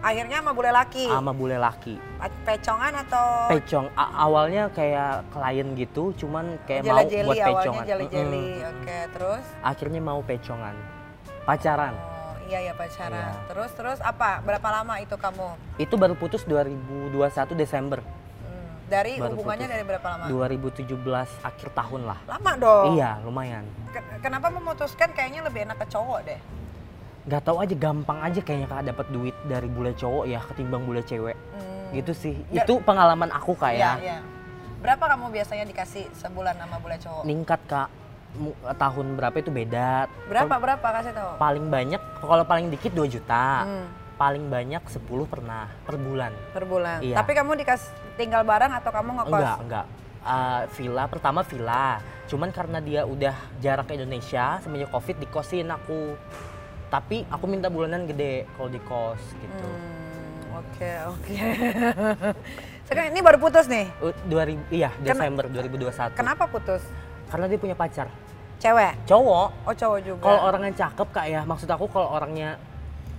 akhirnya 0.00 0.38
sama 0.38 0.52
bule 0.52 0.70
laki. 0.70 1.04
sama 1.04 1.32
bule 1.32 1.56
laki. 1.56 1.94
Pecongan 2.42 2.92
atau 2.98 3.24
Pecong 3.48 3.86
A- 3.92 4.14
awalnya 4.20 4.70
kayak 4.70 5.26
klien 5.28 5.68
gitu, 5.74 6.14
cuman 6.16 6.58
kayak 6.64 6.82
mau 6.84 7.02
jeli 7.04 7.26
buat 7.26 7.36
awalnya 7.40 7.58
pecongan. 7.60 7.84
jeli-jeli. 7.84 8.46
Mm-mm. 8.56 8.70
Oke, 8.72 8.98
terus? 9.12 9.44
Akhirnya 9.60 10.00
mau 10.00 10.20
pecongan, 10.20 10.74
pacaran. 11.42 11.94
Oh, 11.94 12.34
iya 12.46 12.58
ya 12.62 12.72
pacaran. 12.72 13.12
Iya. 13.12 13.32
Terus 13.48 13.70
terus 13.72 13.98
apa? 14.00 14.38
Berapa 14.40 14.68
lama 14.72 14.94
itu 14.96 15.14
kamu? 15.14 15.46
Itu 15.76 15.94
baru 15.94 16.14
putus 16.14 16.42
2021 16.42 17.12
Desember, 17.54 18.00
Hmm, 18.00 18.88
Dari 18.88 19.12
Baru 19.16 19.34
hubungannya 19.34 19.66
putus. 19.66 19.74
dari 19.74 19.84
berapa 19.84 20.06
lama? 20.08 20.24
2017 20.26 20.96
akhir 21.42 21.68
tahun 21.70 22.02
lah. 22.04 22.18
Lama 22.24 22.52
dong. 22.56 22.84
Iya, 22.94 23.20
lumayan. 23.20 23.64
Ken- 23.88 24.06
Kenapa 24.20 24.48
memutuskan 24.48 25.12
kayaknya 25.12 25.42
lebih 25.42 25.64
enak 25.64 25.76
ke 25.76 25.86
cowok 25.86 26.20
deh? 26.24 26.40
Nggak 27.28 27.42
tahu 27.42 27.56
aja 27.60 27.74
gampang 27.74 28.18
aja 28.22 28.40
kayaknya 28.40 28.66
kak 28.66 28.82
dapat 28.86 29.06
duit 29.08 29.36
dari 29.44 29.68
bule 29.68 29.92
cowok 29.92 30.24
ya 30.24 30.40
ketimbang 30.42 30.82
bule 30.82 31.02
cewek 31.02 31.36
Hmm. 31.52 31.92
gitu 31.92 32.12
sih 32.12 32.34
itu 32.48 32.74
pengalaman 32.82 33.28
aku 33.30 33.52
kak 33.54 33.72
ya 33.74 33.96
iya. 33.98 34.18
Berapa 34.78 35.10
kamu 35.10 35.34
biasanya 35.34 35.66
dikasih 35.66 36.06
sebulan 36.14 36.54
sama 36.54 36.78
bule 36.78 36.96
cowok? 36.96 37.22
ningkat 37.22 37.60
kak 37.66 37.88
Mu- 38.30 38.54
tahun 38.70 39.06
berapa 39.14 39.36
itu 39.36 39.48
beda 39.50 40.04
Berapa 40.24 40.46
Kalau 40.46 40.62
berapa 40.62 40.86
kasih 40.94 41.12
tahu? 41.12 41.30
paling 41.36 41.66
banyak 41.66 42.00
kalau 42.18 42.44
paling 42.44 42.66
dikit 42.68 42.92
2 42.92 43.08
juta 43.10 43.64
Hmm, 43.64 43.86
paling 44.14 44.44
banyak 44.46 44.82
10 44.82 45.00
pernah 45.24 45.68
per 45.82 45.96
bulan 45.96 46.32
per 46.50 46.64
bulan. 46.64 47.00
Iya. 47.00 47.16
Tapi 47.16 47.32
kamu 47.32 47.56
dikasih 47.56 47.88
tinggal 48.14 48.40
bareng 48.42 48.70
atau 48.70 48.88
kamu 48.88 49.10
ngekos? 49.14 49.32
enggak 49.34 49.58
enggak 49.62 49.86
Eh, 50.20 50.62
villa 50.74 51.04
pertama 51.06 51.40
villa 51.40 52.02
cuman 52.26 52.50
karena 52.50 52.78
dia 52.78 53.00
udah 53.02 53.32
jarak 53.56 53.88
ke 53.88 53.96
Indonesia 53.96 54.60
semenjak 54.60 54.90
covid 54.90 55.16
dikosin 55.16 55.70
aku 55.70 56.18
tapi 56.88 57.24
aku 57.26 57.44
minta 57.44 57.68
bulanan 57.68 58.04
gede 58.04 58.48
kalau 58.52 58.68
di 58.68 58.80
kos 58.80 59.20
gitu 59.34 59.68
Hmm, 59.68 60.58
Oke 60.58 60.90
oke. 61.06 61.34
Sekarang 62.82 63.12
ini 63.12 63.20
baru 63.20 63.38
putus 63.38 63.68
nih. 63.68 63.86
Uh, 63.98 64.10
2000 64.26 64.58
iya 64.70 64.90
Ken- 64.96 65.06
Desember 65.06 65.44
2021 65.46 66.12
Kenapa 66.14 66.44
putus? 66.46 66.82
karena 67.28 67.44
dia 67.44 67.58
punya 67.58 67.76
pacar 67.76 68.08
Cewek? 68.58 68.96
cowok 69.04 69.48
Oh 69.62 69.74
cowok 69.76 69.98
juga. 70.00 70.22
kalau 70.24 70.40
orangnya 70.42 70.72
cakep 70.74 71.08
kak 71.08 71.26
ya 71.26 71.40
maksud 71.44 71.68
aku 71.68 71.84
kalau 71.86 72.08
orangnya 72.10 72.56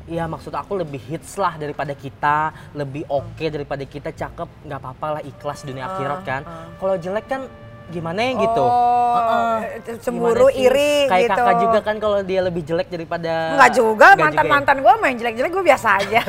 ya 0.03 0.25
maksud 0.25 0.49
aku 0.51 0.73
lebih 0.75 0.97
hits 0.99 1.37
lah 1.37 1.53
daripada 1.53 1.93
kita 1.93 2.49
lebih 2.73 3.05
oke 3.05 3.45
daripada 3.45 3.85
kita 3.85 4.09
cakep 4.09 4.49
nggak 4.65 4.79
apa-apa 4.79 5.07
lah 5.13 5.21
ikhlas 5.21 5.61
dunia 5.61 5.85
Ah, 5.85 5.93
akhirat 5.93 6.19
kan 6.23 6.41
ah. 6.41 6.73
kalau 6.75 6.97
jelek 6.97 7.23
kan 7.23 7.45
gimana 7.89 8.19
ya 8.21 8.33
gitu 8.37 8.65
Oh, 9.09 9.17
Heeh. 9.17 9.97
cemburu, 9.97 10.47
iri 10.49 11.09
kayak 11.09 11.25
gitu. 11.25 11.33
kakak 11.33 11.55
juga 11.59 11.79
kan 11.81 11.95
kalau 11.97 12.21
dia 12.21 12.39
lebih 12.39 12.61
jelek 12.61 12.87
daripada 12.87 13.57
Enggak 13.57 13.71
juga, 13.73 14.07
Nggak 14.13 14.21
mantan 14.21 14.45
ya? 14.45 14.51
mantan 14.51 14.77
gue 14.79 14.93
main 15.01 15.15
jelek 15.17 15.33
jelek 15.33 15.51
gue 15.51 15.63
biasa 15.65 15.87
aja. 15.97 16.21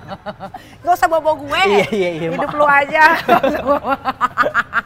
Gak 0.86 0.94
usah 0.94 1.08
bawa 1.08 1.18
bawa 1.20 1.36
gue. 1.36 1.60
Iya, 1.66 1.86
iya, 1.90 2.10
iya, 2.14 2.28
Hidup 2.30 2.46
maaf. 2.46 2.54
lu 2.54 2.64
aja. 2.64 3.02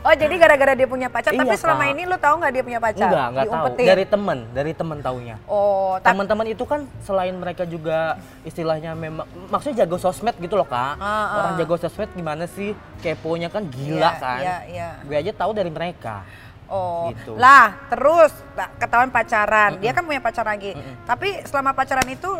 oh 0.00 0.14
jadi 0.14 0.34
gara-gara 0.34 0.72
dia 0.72 0.84
punya 0.84 1.06
pacar, 1.06 1.30
tapi 1.30 1.44
Iya, 1.46 1.56
selama 1.56 1.82
Kak. 1.82 1.92
ini 1.92 2.02
lu 2.04 2.16
tahu 2.16 2.34
nggak 2.38 2.52
dia 2.52 2.62
punya 2.62 2.80
pacar? 2.80 3.06
enggak 3.06 3.26
enggak 3.28 3.46
tahu 3.46 3.66
dari 3.76 4.04
temen 4.04 4.38
dari 4.50 4.72
temen 4.72 4.98
taunya 4.98 5.36
Oh, 5.44 5.96
tapi 5.96 6.08
teman-teman 6.10 6.46
itu 6.48 6.64
kan 6.64 6.80
selain 7.00 7.32
mereka 7.32 7.62
juga 7.64 8.16
istilahnya 8.42 8.92
memang 8.92 9.22
maksudnya 9.46 9.84
jago 9.84 9.96
sosmed 9.96 10.36
gitu 10.36 10.54
loh 10.54 10.64
kak 10.64 10.96
Ah, 10.96 11.04
ah. 11.04 11.26
orang 11.38 11.52
jago 11.56 11.74
sosmed 11.76 12.08
gimana 12.10 12.44
sih 12.46 12.72
keponya 12.98 13.46
kan 13.46 13.66
gila 13.66 14.00
Iya, 14.00 14.10
kan 14.16 14.38
Iya, 14.38 14.56
iya. 14.66 14.88
gue 15.00 15.16
aja 15.16 15.32
tahu 15.32 15.52
dari 15.52 15.68
mereka 15.68 16.24
Oh, 16.66 17.10
Gitu. 17.10 17.34
lah 17.34 17.74
terus 17.90 18.30
ketahuan 18.78 19.10
pacaran. 19.10 19.82
Dia 19.82 19.90
kan 19.90 20.06
punya 20.06 20.22
pacar 20.22 20.46
lagi. 20.46 20.70
Tapi 21.02 21.42
selama 21.42 21.74
pacaran 21.74 22.06
itu 22.06 22.30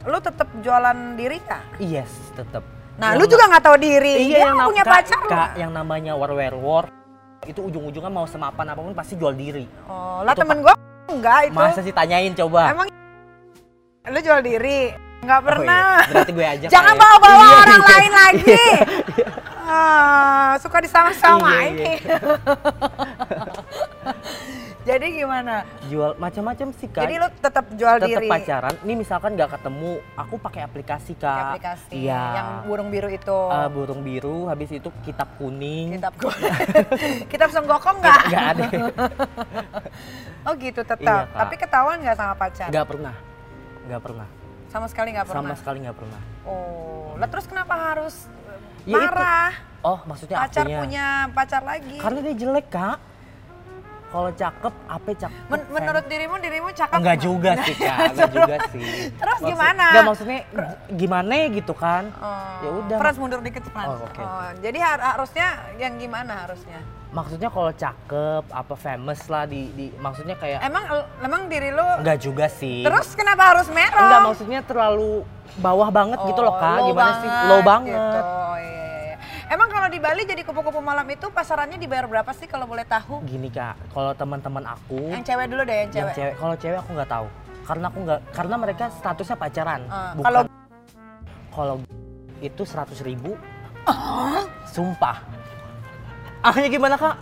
lu 0.00 0.18
tetap 0.18 0.46
jualan 0.62 1.18
diri 1.18 1.42
kak? 1.42 1.82
yes 1.82 2.06
tetap 2.32 2.62
Nah, 2.94 3.16
lu 3.16 3.24
juga 3.24 3.48
nggak 3.48 3.64
tahu 3.64 3.76
diri. 3.76 4.28
iya 4.28 4.36
Dia 4.36 4.46
yang 4.46 4.62
punya 4.62 4.84
pacar. 4.84 5.18
Kak, 5.24 5.50
yang 5.56 5.72
namanya 5.72 6.14
war 6.14 6.30
war 6.30 6.54
war 6.54 6.84
itu 7.50 7.60
ujung-ujungnya 7.60 8.08
mau 8.08 8.24
semapan 8.24 8.66
apa 8.68 8.80
pun 8.80 8.94
pasti 8.94 9.14
jual 9.14 9.34
diri 9.34 9.66
Oh, 9.84 10.22
lah 10.22 10.32
temen 10.32 10.62
gua 10.62 10.74
enggak 11.06 11.50
itu. 11.50 11.52
masa 11.52 11.80
sih 11.80 11.90
tanyain 11.90 12.30
coba 12.32 12.70
Emang 12.70 12.86
lu 14.06 14.18
jual 14.18 14.40
diri? 14.40 14.94
Enggak 15.20 15.38
Oh, 15.38 15.44
pernah. 15.44 15.98
iya. 15.98 16.08
berarti 16.08 16.32
gue 16.32 16.46
aja 16.48 16.66
Jangan 16.72 16.86
kayak- 16.88 17.02
bawa-bawa 17.02 17.42
Iya, 17.42 17.56
orang 17.60 17.80
iya. 17.80 17.88
lain 17.90 18.12
lagi. 18.14 18.62
Ah, 19.70 20.58
suka 20.58 20.82
disama-samain. 20.82 21.78
Iya, 21.78 22.18
Jadi 24.90 25.06
gimana? 25.14 25.54
jual 25.86 26.10
macam-macam 26.16 26.68
sih 26.72 26.86
kak 26.86 27.02
Jadi 27.02 27.14
lu 27.16 27.28
tetap 27.36 27.64
jual 27.72 27.96
tetap 27.96 28.10
diri. 28.12 28.26
pacaran 28.26 28.74
ini 28.80 28.94
misalkan 28.96 29.30
nggak 29.32 29.50
ketemu 29.52 29.90
aku 30.14 30.34
pakai 30.36 30.60
aplikasi 30.62 31.12
kak 31.14 31.24
Pakai 31.24 31.44
aplikasi 31.52 31.94
iya 31.96 32.22
yang 32.34 32.48
burung 32.64 32.88
biru 32.88 33.08
itu. 33.08 33.38
Eh, 33.48 33.68
burung 33.68 34.00
biru 34.00 34.46
habis 34.46 34.70
itu 34.70 34.90
kitab 35.00 35.30
kuning 35.36 35.94
Kitab 35.94 36.12
Kitab 37.32 37.48
senggokong 37.50 37.96
enggak? 37.98 38.22
nggak 38.26 38.44
ada 38.48 38.64
Oh 40.40 40.56
gitu 40.56 40.80
tetap. 40.80 40.98
Iya, 40.98 41.28
Kak. 41.28 41.36
Tapi 41.36 41.54
ketahuan 41.56 41.96
nggak 42.00 42.16
sama 42.16 42.34
pacar? 42.34 42.68
nggak 42.68 42.86
pernah 42.86 43.14
nggak 43.82 44.00
pernah 44.00 44.28
Sama 44.66 44.86
sekali 44.86 45.08
nggak 45.10 45.26
pernah. 45.26 45.42
sama 45.44 45.54
sekali 45.54 45.78
nggak 45.80 45.96
pernah 45.96 46.20
Oh, 46.42 47.12
lah 47.14 47.26
terus 47.26 47.44
kenapa 47.44 47.74
harus 47.74 48.14
Ya 48.82 48.96
itu. 48.96 49.02
marah? 49.02 49.52
oh 49.82 49.98
maksudnya 50.04 50.36
Pacar 50.38 50.62
akunya 50.62 50.78
punya 50.78 51.06
pacar 51.30 51.62
lagi. 51.62 51.96
karena 51.96 52.18
dia 52.22 52.34
jelek 52.38 52.66
kak 52.68 52.96
kalau 54.10 54.30
cakep 54.32 54.74
apa 54.84 55.10
cakep 55.16 55.42
Men- 55.46 55.68
menurut 55.70 56.04
dirimu 56.04 56.34
dirimu 56.36 56.68
cakep? 56.70 56.96
enggak 56.96 57.14
nggak? 57.14 57.22
juga 57.22 57.50
sih 57.60 57.74
kak 57.76 57.98
enggak 58.10 58.30
juga 58.32 58.56
sih 58.68 58.82
Terus 59.12 59.38
Maksud- 59.38 59.48
gimana? 59.48 59.86
enggak 59.88 60.04
maksudnya 60.04 60.38
gimana 60.92 61.32
gitu 61.48 61.72
kan 61.72 62.04
Oh, 62.12 62.58
Ya 62.60 62.70
udah. 62.76 62.98
Frans 62.98 63.16
mundur 63.16 63.40
dikit 63.40 63.64
Frans. 63.66 63.88
Oh, 63.88 64.02
oke. 64.02 64.22
jadi 64.58 64.78
har- 64.78 65.04
harusnya 65.14 65.46
yang 65.76 65.94
gimana 65.96 66.44
harusnya? 66.44 66.80
maksudnya 67.10 67.50
kalau 67.50 67.72
cakep 67.72 68.44
apa 68.48 68.74
famous 68.76 69.26
lah 69.26 69.42
di, 69.42 69.66
di 69.72 69.90
maksudnya 69.96 70.34
kayak 70.34 70.62
Emang 70.62 70.86
emang 71.18 71.46
diri 71.46 71.70
lu 71.70 71.82
enggak 71.98 72.18
juga 72.18 72.46
sih 72.46 72.82
terus 72.82 73.14
kenapa 73.14 73.50
harus 73.50 73.66
merah? 73.68 73.98
enggak 74.00 74.22
maksudnya 74.26 74.60
terlalu 74.62 75.26
bawah 75.56 75.90
banget 75.90 76.18
gitu 76.24 76.38
loh 76.38 76.54
kak 76.54 76.78
gimana 76.84 77.12
sih 77.18 77.30
low 77.44 77.60
banget 77.62 77.90
Gitu. 77.90 78.18
Oh, 78.20 78.54
iya, 78.54 78.70
iya. 78.70 78.79
Emang 79.50 79.66
kalau 79.66 79.90
di 79.90 79.98
Bali 79.98 80.22
jadi 80.22 80.46
kupu-kupu 80.46 80.78
malam 80.78 81.02
itu 81.04 81.26
pasarannya 81.26 81.74
dibayar 81.74 82.06
berapa 82.06 82.30
sih 82.30 82.46
kalau 82.46 82.70
boleh 82.70 82.86
tahu? 82.86 83.18
gini 83.26 83.50
kak 83.50 83.74
kalau 83.90 84.14
teman-teman 84.14 84.62
aku 84.64 85.10
Yang 85.10 85.26
cewek 85.26 85.46
dulu 85.50 85.62
deh, 85.66 85.74
yang 85.76 85.82
yang 85.82 85.94
cewek. 86.06 86.14
cewek 86.14 86.34
kalau 86.38 86.54
cewek 86.54 86.78
aku 86.78 86.90
nggak 86.94 87.10
tahu 87.10 87.26
karena 87.60 87.84
aku 87.86 87.98
nggak 88.00 88.20
karena 88.30 88.54
mereka 88.56 88.84
statusnya 88.94 89.36
pacaran 89.36 89.80
bukan 90.14 90.22
kalau- 90.24 90.46
kalau 91.50 91.74
itu 92.40 92.62
seratus 92.62 93.02
ribu 93.02 93.34
sumpah 94.64 95.18
akhirnya 96.40 96.70
gimana 96.70 96.94
kak? 96.96 97.14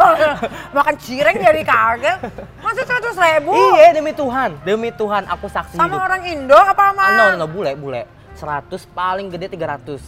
Makan 0.76 0.94
cireng 0.96 1.36
dari 1.36 1.60
kaget. 1.60 2.18
Masa 2.56 2.82
seratus 2.86 3.12
ribu? 3.14 3.52
iya 3.74 3.90
demi 3.90 4.14
Tuhan 4.14 4.54
demi 4.62 4.88
Tuhan 4.88 5.26
aku 5.26 5.44
saksi 5.44 5.74
Sama 5.74 5.92
hidup 5.92 6.06
orang 6.06 6.22
Indo 6.24 6.56
apa 6.56 6.82
sama? 6.88 7.02
Ah, 7.02 7.10
no, 7.12 7.24
no, 7.34 7.42
no, 7.42 7.46
bule 7.46 7.74
bule 7.74 8.06
100 8.32 8.70
paling 8.88 9.28
gede 9.28 9.50
300 9.50 9.98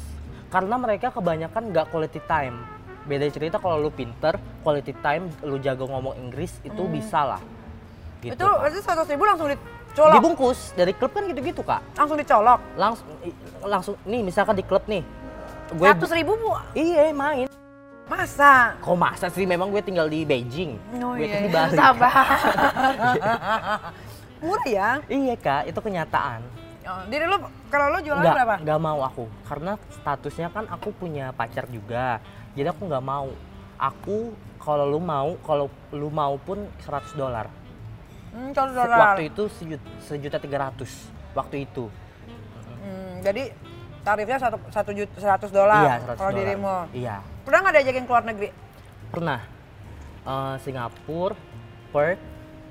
karena 0.49 0.75
mereka 0.75 1.09
kebanyakan 1.09 1.62
nggak 1.69 1.87
quality 1.88 2.21
time 2.23 2.57
beda 3.05 3.25
cerita 3.28 3.57
kalau 3.57 3.78
lu 3.78 3.88
pinter 3.88 4.37
quality 4.59 4.93
time 4.99 5.28
lu 5.40 5.57
jago 5.59 5.85
ngomong 5.87 6.17
Inggris 6.19 6.61
itu 6.61 6.83
bisa 6.87 7.25
lah 7.26 7.40
gitu 7.40 7.55
Hmm. 8.19 8.35
Itu 8.35 8.49
berarti 8.50 8.78
seratus 8.78 9.09
ribu 9.09 9.25
langsung 9.25 9.47
dicolok? 9.47 10.14
dibungkus 10.14 10.59
dari 10.73 10.90
klub 10.90 11.11
kan 11.11 11.23
gitu-gitu 11.25 11.62
kak 11.62 11.81
Langsung 11.95 12.17
dicolok? 12.17 12.59
langsung 12.75 13.07
langsung 13.62 13.95
nih 14.02 14.21
misalkan 14.21 14.52
di 14.52 14.62
klub 14.62 14.83
nih 14.85 15.00
gue 15.71 15.87
Seratus 15.87 16.12
ribu 16.12 16.33
bu? 16.35 16.50
iya 16.73 17.09
main 17.11 17.47
Masa? 18.05 18.73
kok 18.75 18.95
masa 18.95 19.28
sih 19.28 19.45
memang 19.45 19.69
gue 19.69 19.81
tinggal 19.81 20.05
di 20.05 20.25
Beijing 20.25 20.81
Oh 20.99 21.12
gue 21.12 21.23
iya, 21.23 21.28
kan 21.31 21.40
di 21.40 21.50
Bali 21.50 21.75
sabar. 21.75 22.12
Murah 24.38 24.67
ya? 24.67 24.88
iya 25.07 25.35
kak 25.35 25.67
itu 25.67 25.78
kenyataan 25.78 26.40
Oh, 26.88 27.04
Diri 27.04 27.28
lu, 27.28 27.37
kalau 27.68 27.92
lu 27.92 28.00
jualan 28.00 28.25
nggak 28.25 28.33
berapa? 28.35 28.57
nggak 28.64 28.80
mau 28.80 28.99
aku 29.02 29.25
karena 29.45 29.73
statusnya 29.92 30.49
kan 30.49 30.64
aku 30.66 30.88
punya 30.90 31.37
pacar 31.37 31.68
juga 31.68 32.16
jadi 32.57 32.73
aku 32.73 32.88
nggak 32.88 33.04
mau 33.04 33.28
aku 33.76 34.33
kalau 34.57 34.88
lu 34.88 34.97
mau 34.97 35.37
kalau 35.45 35.68
lu 35.92 36.09
mau 36.09 36.35
pun 36.38 36.64
100 36.80 37.12
dolar 37.14 37.47
Hmm, 38.28 38.52
dolar. 38.52 39.16
waktu 39.16 39.28
itu 39.28 39.49
sejuta, 39.49 39.85
sejuta 40.00 40.37
300 40.37 41.09
waktu 41.35 41.64
itu 41.64 41.88
Hmm, 42.78 43.21
jadi 43.21 43.52
tarifnya 44.00 44.38
satu 44.38 44.57
satu 44.68 44.90
juta 44.92 45.16
seratus 45.16 45.50
dolar 45.52 45.85
iya 45.85 45.95
100 46.00 46.16
kalau 46.16 46.33
dirimu. 46.33 46.76
iya 46.90 47.21
Pernah 47.45 47.59
nggak 47.61 47.75
diajakin 47.80 48.04
keluar 48.04 48.25
negeri? 48.25 48.49
pernah 49.09 49.40
Eh, 50.25 50.57
Singapura 50.61 51.33
Perth 51.88 52.21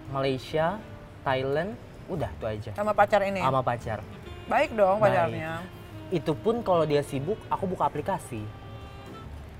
Malaysia 0.09 0.77
Thailand 1.21 1.74
udah 2.08 2.30
itu 2.30 2.46
aja 2.46 2.72
sama 2.74 2.92
pacar 2.92 3.22
ini? 3.24 3.40
sama 3.40 3.62
pacar 3.62 4.00
Baik 4.48 4.72
dong 4.74 4.98
Baik. 4.98 5.12
pacarnya. 5.12 5.54
itu 6.08 6.32
pun 6.34 6.56
kalau 6.62 6.84
dia 6.84 7.02
sibuk 7.02 7.36
aku 7.48 7.68
buka 7.68 7.86
aplikasi 7.86 8.42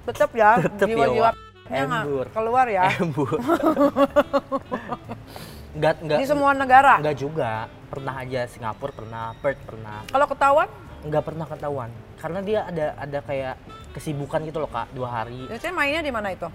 Tetep 0.04 0.32
ya, 0.34 0.56
Tetep 0.64 0.88
ya, 0.88 0.96
jiwa-jiwa 0.96 1.30
nggak 1.68 1.84
Embur. 1.84 2.26
keluar 2.32 2.66
ya. 2.66 2.88
embur 2.96 3.36
nggak 5.78 5.94
nggak 6.02 6.18
Di 6.18 6.26
semua 6.26 6.56
negara. 6.56 6.98
nggak 6.98 7.18
juga 7.18 7.68
pernah 7.88 8.16
aja 8.18 8.48
Singapura 8.48 8.92
pernah 8.92 9.36
Perth 9.38 9.62
pernah 9.62 10.02
Kalau 10.08 10.26
ketahuan, 10.26 10.68
nggak 11.04 11.24
pernah 11.24 11.46
ketahuan 11.46 11.90
karena 12.18 12.40
dia 12.42 12.60
ada 12.64 12.86
ada 12.98 13.20
kayak 13.22 13.56
kesibukan 13.94 14.42
gitu 14.42 14.58
loh 14.58 14.68
kak 14.68 14.90
dua 14.90 15.10
hari 15.12 15.46
biasanya 15.46 15.76
mainnya 15.76 16.02
di 16.02 16.10
mana 16.10 16.28
itu? 16.32 16.48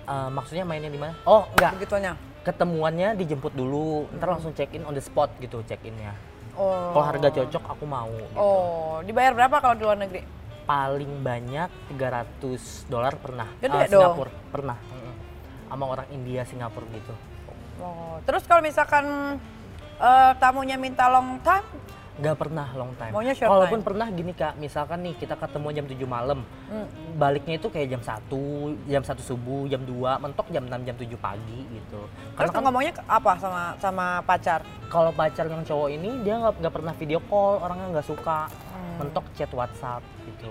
Eh, 0.00 0.28
maksudnya 0.30 0.64
mainnya 0.64 0.88
di 0.88 0.96
mana 0.96 1.12
oh 1.24 1.44
nggak 1.52 1.72
Begitunya. 1.76 2.12
Ketemuannya 2.42 3.14
dijemput 3.14 3.52
dulu 3.52 4.08
ntar 4.16 4.32
langsung 4.32 4.52
check 4.52 4.72
in 4.72 4.82
on 4.82 4.92
the 4.92 5.00
spot 5.00 5.28
gitu 5.38 5.60
check 5.64 5.80
innya 5.82 6.16
Oh. 6.50 6.92
kalau 6.92 7.04
harga 7.06 7.28
cocok 7.30 7.62
aku 7.62 7.84
mau 7.86 8.10
gitu. 8.10 8.36
Oh, 8.36 9.00
dibayar 9.00 9.32
berapa 9.32 9.56
kalau 9.58 9.74
di 9.74 9.82
luar 9.82 9.96
negeri? 9.96 10.20
paling 10.60 11.18
banyak 11.20 11.66
300 11.90 12.36
dolar 12.86 13.16
pernah 13.16 13.48
Gede 13.58 13.88
dong. 13.88 14.14
Singapura 14.14 14.30
pernah 14.50 14.76
Mm-mm. 14.78 15.14
sama 15.66 15.84
orang 15.88 16.06
India 16.10 16.42
Singapura 16.44 16.86
gitu 16.90 17.14
Oh, 17.80 18.20
terus 18.22 18.44
kalau 18.44 18.60
misalkan 18.60 19.38
eh, 19.96 20.32
tamunya 20.36 20.76
minta 20.76 21.08
long 21.08 21.40
time, 21.40 21.64
Nggak 22.18 22.36
pernah 22.36 22.66
long 22.74 22.92
time. 22.98 23.12
Maunya 23.14 23.32
short 23.32 23.48
Kalaupun 23.48 23.80
time. 23.80 23.86
pernah 23.86 24.06
gini 24.10 24.32
kak, 24.34 24.58
misalkan 24.58 24.98
nih 25.00 25.14
kita 25.14 25.38
ketemu 25.38 25.68
jam 25.70 25.86
7 25.86 26.04
malam, 26.04 26.38
Hmm. 26.66 26.86
baliknya 27.14 27.54
itu 27.56 27.70
kayak 27.70 27.88
jam 27.88 28.02
1, 28.02 28.36
jam 28.84 29.02
1 29.06 29.22
subuh, 29.22 29.64
jam 29.66 29.80
2, 29.82 30.18
mentok 30.18 30.50
jam 30.50 30.66
6, 30.66 30.82
jam 30.82 30.96
7 30.98 31.16
pagi 31.16 31.60
gitu. 31.70 32.00
terus 32.10 32.34
Karena 32.36 32.50
kan 32.50 32.62
ngomongnya 32.66 32.92
apa 33.06 33.32
sama 33.38 33.62
sama 33.78 34.06
pacar? 34.22 34.60
kalau 34.90 35.14
pacar 35.14 35.46
yang 35.46 35.62
cowok 35.62 35.88
ini 35.88 36.10
dia 36.20 36.34
nggak 36.34 36.54
nggak 36.58 36.74
pernah 36.74 36.92
video 36.92 37.20
call, 37.24 37.62
orangnya 37.62 37.86
nggak 37.94 38.08
suka. 38.08 38.50
Hmm. 38.50 38.96
Mentok 38.98 39.24
chat 39.32 39.50
WhatsApp 39.50 40.02
gitu. 40.26 40.50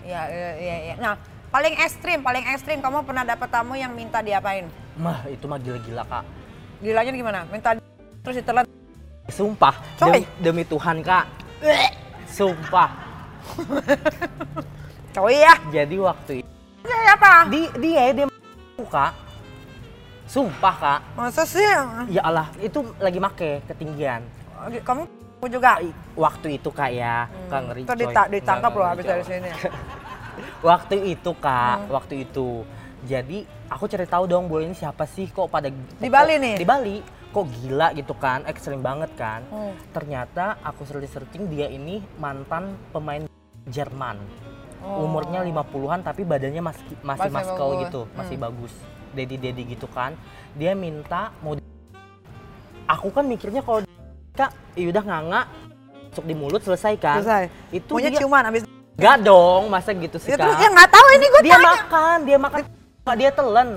Iya, 0.00 0.22
iya, 0.58 0.76
iya. 0.82 0.94
Nah, 0.96 1.14
paling 1.48 1.76
ekstrim, 1.76 2.20
paling 2.20 2.44
ekstrim 2.46 2.80
kamu 2.80 3.04
pernah 3.04 3.22
dapat 3.22 3.48
tamu 3.48 3.72
yang 3.72 3.92
minta 3.92 4.20
diapain? 4.20 4.66
Mah 4.94 5.24
itu 5.26 5.44
mah 5.44 5.56
gila-gila 5.56 6.04
kak. 6.04 6.24
Gilanya 6.80 7.10
gimana? 7.10 7.40
Minta 7.48 7.76
terus 8.20 8.36
ditelan. 8.36 8.69
Sumpah, 9.30 9.74
Coy. 9.96 10.06
demi, 10.10 10.22
demi 10.38 10.62
Tuhan 10.64 10.96
kak. 11.00 11.24
Sumpah. 12.26 12.90
Coy 15.10 15.34
ya. 15.36 15.54
Jadi 15.72 15.96
waktu 15.98 16.32
itu 16.40 16.50
Ya 16.80 17.12
apa? 17.12 17.46
di 17.46 17.66
dia 17.78 18.12
dia 18.12 18.26
kak. 18.80 19.12
Sumpah 20.24 20.74
kak. 20.76 21.00
Masa 21.12 21.42
sih? 21.42 21.66
Ya 22.08 22.22
Allah, 22.22 22.46
itu 22.58 22.80
lagi 22.96 23.18
make 23.18 23.62
ketinggian. 23.66 24.22
Kamu 24.80 25.06
juga? 25.46 25.82
Waktu 26.14 26.56
itu 26.56 26.70
kak 26.70 26.90
ya, 26.90 27.26
kak 27.48 27.60
ngeri 27.64 27.82
dita- 27.84 28.28
ditangkap 28.28 28.70
loh 28.70 28.86
habis 28.86 29.04
dari 29.04 29.24
sini. 29.24 29.50
Waktu 30.62 30.96
itu 31.10 31.30
kak, 31.34 31.76
Hmm. 31.80 31.88
waktu 31.90 32.14
itu. 32.22 32.64
Jadi 33.00 33.42
aku 33.66 33.84
cari 33.86 34.04
tahu 34.04 34.24
dong 34.24 34.44
bule 34.44 34.68
ini 34.68 34.76
siapa 34.76 35.04
sih 35.04 35.24
kok 35.26 35.48
pada 35.48 35.72
Di 35.72 36.08
Bali 36.08 36.36
nih? 36.36 36.54
Di 36.56 36.66
Bali. 36.68 36.96
Kok 37.30 37.46
gila 37.46 37.94
gitu 37.94 38.10
kan, 38.18 38.42
ekstrim 38.50 38.82
banget 38.82 39.14
kan. 39.14 39.46
Hmm. 39.54 39.74
Ternyata 39.94 40.58
aku 40.66 40.82
searching 40.82 41.46
dia 41.46 41.70
ini 41.70 42.02
mantan 42.18 42.74
pemain 42.90 43.22
Jerman. 43.70 44.18
Oh. 44.82 45.06
Umurnya 45.06 45.46
50-an 45.46 46.02
tapi 46.02 46.26
badannya 46.26 46.58
masih 46.58 46.82
masih 47.06 47.30
maskel 47.30 47.68
bagus. 47.70 47.80
gitu, 47.86 48.00
masih 48.18 48.36
Hmm. 48.36 48.44
bagus. 48.50 48.72
Dedi-dedi 49.14 49.62
gitu 49.76 49.86
kan. 49.86 50.18
Dia 50.58 50.74
minta 50.74 51.30
mau 51.38 51.54
Aku 52.90 53.14
kan 53.14 53.22
mikirnya 53.22 53.62
kalau 53.62 53.86
Kak, 54.34 54.50
ya 54.74 54.90
udah 54.90 55.04
nganga 55.06 55.40
masuk 56.10 56.26
di 56.26 56.34
mulut 56.34 56.58
selesai 56.58 56.98
kan. 56.98 57.22
Selesai. 57.22 57.46
Itu 57.70 57.94
Maunya 57.94 58.10
dia 58.10 58.18
ciuman 58.18 58.42
habis. 58.42 58.66
Enggak 58.98 59.16
dong, 59.22 59.70
masa 59.70 59.94
gitu 59.94 60.18
sih 60.18 60.34
Ya, 60.34 60.36
terus 60.36 60.58
ya 60.58 60.68
nggak 60.68 60.90
tahu 60.90 61.06
ini 61.14 61.26
gue 61.30 61.42
dia 61.46 61.54
tanya. 61.54 61.70
makan, 61.70 62.16
dia 62.26 62.38
makan. 62.42 62.60
Dia 63.14 63.30
telan. 63.30 63.68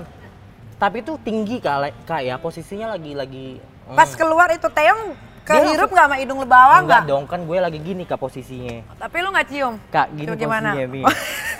Tapi 0.84 1.00
itu 1.00 1.16
tinggi 1.24 1.56
Kak, 1.64 2.04
Kak 2.04 2.20
ya, 2.20 2.36
posisinya 2.36 2.92
lagi 2.92 3.16
lagi 3.16 3.56
hmm. 3.56 3.96
Pas 3.96 4.12
keluar 4.12 4.52
itu 4.52 4.68
Teong 4.68 5.16
Dia 5.16 5.64
kehirup 5.64 5.88
nggak 5.88 6.06
sama 6.12 6.16
hidung 6.20 6.44
lebawa 6.44 6.84
enggak 6.84 7.04
nggak? 7.04 7.08
dong, 7.08 7.24
kan 7.24 7.40
gue 7.40 7.56
lagi 7.56 7.78
gini 7.80 8.04
Kak 8.04 8.20
posisinya. 8.20 8.84
Tapi 9.00 9.16
lu 9.24 9.32
nggak 9.32 9.48
cium? 9.48 9.74
Kak, 9.88 10.12
gini 10.12 10.28
Itu 10.28 10.36
gimana? 10.36 10.76
posisinya 10.76 10.92
nih. 10.92 11.04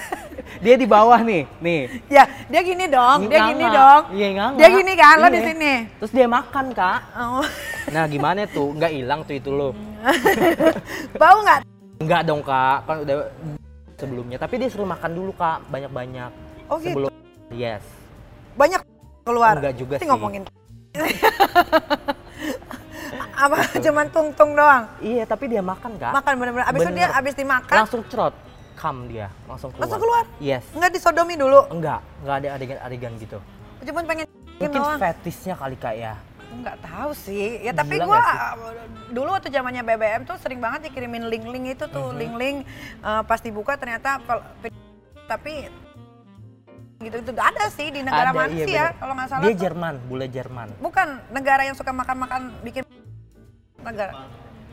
dia 0.64 0.74
di 0.76 0.86
bawah 0.88 1.20
nih, 1.24 1.42
nih. 1.60 1.80
Ya, 2.12 2.24
dia 2.52 2.60
gini 2.64 2.84
dong, 2.84 3.28
dia 3.32 3.40
Nganga. 3.40 3.48
gini 3.52 3.66
dong. 3.68 4.02
Iya, 4.12 4.28
nganga. 4.36 4.58
Dia 4.60 4.68
gini 4.72 4.92
kan, 4.92 5.14
lo 5.16 5.26
Iya. 5.28 5.32
di 5.32 5.40
sini. 5.40 5.72
Terus 6.00 6.12
dia 6.12 6.26
makan, 6.28 6.66
Kak. 6.76 7.00
Oh. 7.16 7.44
Nah, 7.92 8.04
gimana 8.08 8.40
tuh? 8.48 8.68
Enggak 8.76 8.92
hilang 8.92 9.20
tuh 9.24 9.34
itu 9.36 9.50
lo. 9.52 9.72
Bau 11.20 11.38
nggak? 11.44 11.60
Enggak 12.00 12.20
dong, 12.28 12.40
Kak. 12.44 12.78
Kan 12.88 12.96
udah 13.04 13.16
sebelumnya. 13.96 14.36
Tapi 14.36 14.54
dia 14.60 14.68
suruh 14.68 14.88
makan 14.88 15.12
dulu, 15.16 15.32
Kak. 15.36 15.64
Banyak-banyak. 15.72 16.30
Oh 16.68 16.76
gitu. 16.76 17.08
Sebelum 17.08 17.12
Yes. 17.52 17.84
Banyak 18.56 18.83
keluar. 19.24 19.54
Enggak 19.56 19.74
juga 19.74 19.94
Ini 19.96 20.02
sih. 20.02 20.08
ngomongin. 20.08 20.42
Apa 23.34 23.56
cuman 23.76 24.06
tung-tung 24.08 24.54
doang? 24.54 24.86
Iya, 25.00 25.26
tapi 25.26 25.50
dia 25.50 25.58
makan, 25.60 25.98
Kak. 25.98 26.12
Makan 26.14 26.32
bener-bener. 26.38 26.64
Abis 26.64 26.80
itu 26.80 26.92
dia 26.92 27.06
Bener. 27.08 27.18
abis 27.18 27.34
dimakan, 27.34 27.76
Langsung 27.76 28.02
cerot. 28.06 28.34
Kam 28.74 29.06
dia, 29.06 29.26
langsung 29.44 29.70
keluar. 29.70 29.82
Langsung 29.82 30.00
keluar? 30.00 30.24
Yes. 30.38 30.62
nggak 30.70 30.92
disodomi 30.92 31.34
dulu. 31.34 31.66
Enggak, 31.68 32.02
enggak 32.20 32.36
ada 32.36 32.48
adegan-adegan 32.52 33.12
gitu. 33.18 33.38
Cuman 33.82 34.02
pengen 34.04 34.26
Mungkin 34.54 34.70
doang. 34.76 34.98
fetisnya 34.98 35.54
kali 35.54 35.76
Kak 35.76 35.94
ya. 35.94 36.14
Nggak 36.54 36.76
tahu 36.80 37.10
sih. 37.12 37.58
Ya 37.60 37.72
tapi 37.72 37.98
gua 37.98 38.18
nggak 38.18 38.54
dulu 39.10 39.28
waktu 39.30 39.50
zamannya 39.50 39.82
BBM 39.82 40.22
tuh 40.22 40.38
sering 40.38 40.58
banget 40.58 40.86
dikirimin 40.86 41.26
link-link 41.26 41.74
itu 41.74 41.84
tuh, 41.86 42.10
Mhm. 42.10 42.18
link-link 42.18 42.56
eh, 43.00 43.22
pas 43.24 43.38
dibuka 43.38 43.74
ternyata 43.74 44.22
tapi 45.24 45.66
gitu 47.04 47.16
itu 47.20 47.30
ada 47.34 47.64
sih 47.68 47.88
di 47.88 48.00
negara 48.00 48.28
Ada, 48.28 48.36
mana 48.36 48.50
iya 48.50 48.64
sih 48.64 48.74
ya 48.74 48.86
kalau 48.94 49.12
nggak 49.12 49.28
salah 49.28 49.42
Dia 49.42 49.50
tuh. 49.50 49.60
Jerman, 49.60 49.94
bule 50.04 50.26
Jerman. 50.26 50.68
bukan 50.78 51.08
negara 51.30 51.62
yang 51.62 51.74
suka 51.74 51.90
makan-makan 51.90 52.40
bikin 52.60 52.82
negara 53.78 54.12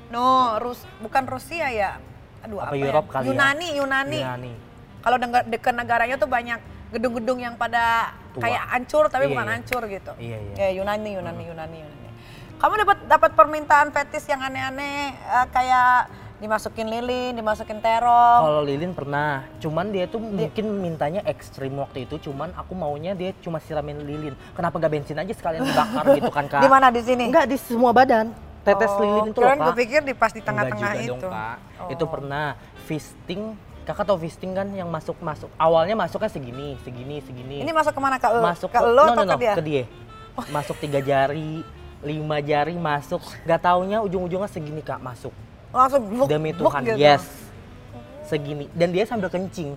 no 0.08 0.26
Rus 0.58 0.82
bukan 1.00 1.24
Rusia 1.26 1.68
ya 1.68 2.00
aduh 2.42 2.60
Apa 2.60 2.72
apa, 2.72 2.76
Europe 2.76 3.08
ya? 3.08 3.14
kali 3.14 3.24
ya? 3.24 3.30
Yunani 3.30 3.68
Yunani 3.76 4.20
Yunani. 4.20 4.54
kalau 5.00 5.18
deket 5.46 5.74
negaranya 5.74 6.16
tuh 6.16 6.28
banyak 6.28 6.60
gedung-gedung 6.92 7.40
yang 7.40 7.56
pada 7.56 8.12
Tua. 8.32 8.44
kayak 8.44 8.64
hancur 8.70 9.08
tapi 9.08 9.26
Iya, 9.26 9.32
bukan 9.32 9.46
iya. 9.46 9.54
hancur 9.56 9.82
gitu 9.86 10.12
Iya, 10.18 10.38
iya. 10.42 10.54
Ya, 10.58 10.70
Yunani 10.76 11.10
Yunani 11.16 11.44
Yunani 11.46 11.78
Yunani 11.80 12.10
kamu 12.58 12.74
dapat 12.78 12.98
dapat 13.08 13.32
permintaan 13.34 13.90
fetis 13.90 14.26
yang 14.26 14.40
aneh-aneh 14.40 14.98
eh, 15.12 15.46
kayak 15.50 16.12
dimasukin 16.42 16.90
lilin 16.90 17.38
dimasukin 17.38 17.78
terong 17.78 18.42
Kalau 18.42 18.62
Lilin 18.66 18.92
pernah, 18.98 19.46
cuman 19.62 19.94
dia 19.94 20.10
tuh 20.10 20.18
mungkin 20.18 20.66
mintanya 20.82 21.22
ekstrim 21.30 21.78
waktu 21.78 22.10
itu, 22.10 22.18
cuman 22.30 22.50
aku 22.58 22.74
maunya 22.74 23.14
dia 23.14 23.30
cuma 23.46 23.62
siramin 23.62 24.02
lilin. 24.02 24.34
Kenapa 24.58 24.82
gak 24.82 24.92
bensin 24.92 25.22
aja 25.22 25.30
sekalian 25.38 25.62
dibakar 25.70 26.04
gitu 26.18 26.32
kan 26.34 26.46
kak? 26.50 26.62
di 26.66 26.70
mana 26.70 26.90
di 26.90 27.02
sini 27.06 27.30
Enggak, 27.30 27.46
di 27.46 27.58
semua 27.62 27.94
badan. 27.94 28.34
Tetes 28.62 28.94
Oh, 28.94 29.02
lilin 29.06 29.30
itu 29.30 29.40
loh 29.42 29.54
kak. 29.54 29.66
gue 29.70 29.74
pikir 29.86 30.02
di 30.02 30.14
pas 30.18 30.34
di 30.34 30.42
tengah-tengah 30.42 30.92
itu 30.98 31.14
dong 31.14 31.22
kak. 31.30 31.58
Oh. 31.78 31.90
Itu 31.94 32.06
pernah 32.10 32.58
fisting. 32.90 33.54
Kakak 33.82 34.06
tau 34.06 34.18
fisting 34.18 34.54
kan 34.54 34.70
yang 34.74 34.86
masuk 34.90 35.18
masuk 35.26 35.50
awalnya 35.58 35.98
masuknya 35.98 36.30
segini 36.30 36.78
segini 36.86 37.18
segini. 37.26 37.66
ini 37.66 37.72
masuk 37.74 37.98
ke 37.98 38.02
mana 38.02 38.22
ke 38.22 38.30
lo 38.30 38.46
masuk 38.46 38.70
ke 38.70 38.78
lo 38.78 39.10
no, 39.10 39.14
atau 39.18 39.26
no, 39.26 39.26
no, 39.26 39.34
ke 39.34 39.38
dia 39.42 39.54
ke 39.58 39.64
dia. 39.66 39.84
Masuk 40.54 40.78
tiga 40.78 41.02
jari, 41.02 41.66
lima 42.06 42.38
jari 42.46 42.78
masuk. 42.78 43.22
Gak 43.42 43.66
taunya 43.66 43.98
ujung-ujungnya 44.06 44.46
segini 44.46 44.86
kak 44.86 45.02
masuk. 45.02 45.34
Langsung 45.72 46.02
bluk, 46.04 46.28
Demi 46.28 46.52
Tuhan, 46.52 46.82
gitu. 46.84 46.98
yes. 46.98 47.24
Segini. 48.24 48.66
Dan 48.72 48.92
dia 48.92 49.04
sambil 49.04 49.28
kencing. 49.28 49.76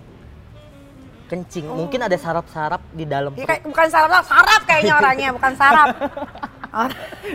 Kencing. 1.25 1.65
Mungkin 1.65 1.99
ada 1.99 2.13
sarap-sarap 2.15 2.79
di 2.91 3.03
dalam 3.03 3.33
Ya, 3.33 3.43
kayak, 3.45 3.65
bukan 3.65 3.87
sarap, 3.89 4.23
sarap 4.23 4.61
kayaknya 4.63 4.93
orangnya, 5.01 5.29
bukan 5.31 5.53
sarap. 5.55 5.87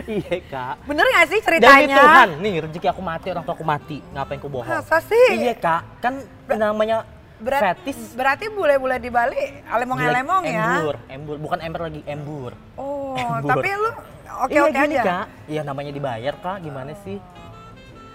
Iya 0.07 0.37
kak. 0.45 0.75
Bener 0.85 1.01
gak 1.03 1.25
sih 1.27 1.39
Demi 1.39 1.45
ceritanya? 1.57 1.97
Tuhan, 1.97 2.29
nih 2.39 2.53
rezeki 2.61 2.87
aku 2.87 3.01
mati, 3.01 3.27
orang 3.27 3.43
tua 3.43 3.53
aku 3.53 3.65
mati. 3.65 3.97
Ngapain 4.07 4.37
ku 4.37 4.47
bohong? 4.47 4.69
Masa 4.69 5.01
sih? 5.01 5.27
Iya 5.35 5.53
kak, 5.53 5.81
kan 5.99 6.13
namanya 6.47 7.03
Berat- 7.37 7.81
fetis. 7.81 8.13
Berarti 8.13 8.47
bule-bule 8.47 8.95
di 8.95 9.09
Bali 9.09 9.65
alemong-alemong 9.65 10.43
ya? 10.45 10.65
Embur, 10.77 10.95
embur. 11.09 11.35
Bukan 11.41 11.59
ember 11.59 11.81
lagi, 11.83 12.01
embur. 12.05 12.53
Oh, 12.77 13.17
Embur. 13.17 13.49
tapi 13.49 13.69
lu 13.73 13.89
iya 14.21 14.31
oke-oke 14.39 14.77
gini 14.77 14.95
aja? 14.95 15.03
kak. 15.03 15.25
Iya 15.49 15.61
namanya 15.65 15.91
dibayar 15.91 16.33
kak, 16.37 16.57
gimana 16.61 16.93
sih? 17.01 17.17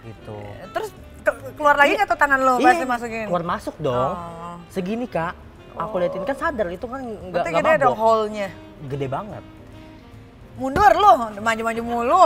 Gitu. 0.06 0.38
Terus 0.70 0.88
ke- 1.20 1.52
keluar 1.54 1.74
lagi 1.74 1.98
tuh 1.98 2.14
tangan 2.14 2.38
pas 2.38 2.62
Iya, 2.62 2.80
dimasukin? 2.80 3.26
keluar 3.26 3.44
masuk 3.44 3.74
dong. 3.76 4.14
Oh. 4.14 4.56
Segini 4.70 5.04
kak. 5.04 5.34
Aku 5.76 5.98
liatin 5.98 6.22
kan 6.22 6.32
sadar 6.32 6.70
itu 6.70 6.86
kan 6.86 7.02
nggak 7.02 7.42
nggak 7.42 7.52
gede 7.52 7.72
dong 7.76 7.92
mabok. 7.92 8.00
hole-nya. 8.00 8.48
Gede 8.86 9.06
banget. 9.06 9.44
Mundur 10.56 10.88
lu, 10.88 11.12
maju-maju 11.36 11.82
mulu. 11.84 12.16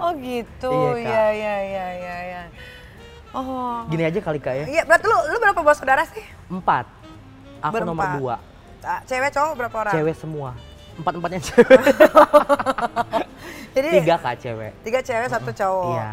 oh 0.00 0.10
gitu, 0.16 0.72
Iya, 0.96 0.96
iya 0.96 1.26
iya 1.28 1.54
iya 1.60 1.86
iya. 1.92 2.16
iya. 2.24 2.42
Oh. 3.32 3.84
Gini 3.86 4.00
aja 4.02 4.16
kali 4.16 4.40
kak 4.40 4.54
ya. 4.54 4.64
Iya, 4.64 4.82
berarti 4.84 5.04
lu, 5.04 5.18
lu 5.28 5.36
berapa 5.38 5.60
bersaudara 5.60 6.08
sih? 6.08 6.24
Empat. 6.48 6.88
Aku 7.60 7.74
nomor 7.78 8.00
Berempat. 8.00 8.16
dua. 8.16 8.36
Ah, 8.80 9.00
Cewek 9.04 9.30
cowok 9.30 9.52
berapa 9.54 9.76
orang? 9.78 9.92
Cewek 9.92 10.16
semua. 10.16 10.50
Empat 10.92 11.12
empatnya 11.14 11.40
cewek. 11.42 11.80
Jadi 13.72 13.88
Tiga 13.98 14.16
kak 14.16 14.34
cewek. 14.36 14.72
tiga 14.84 15.00
cewek 15.00 15.28
satu 15.28 15.50
cowok. 15.50 15.92
Iya. 15.92 16.10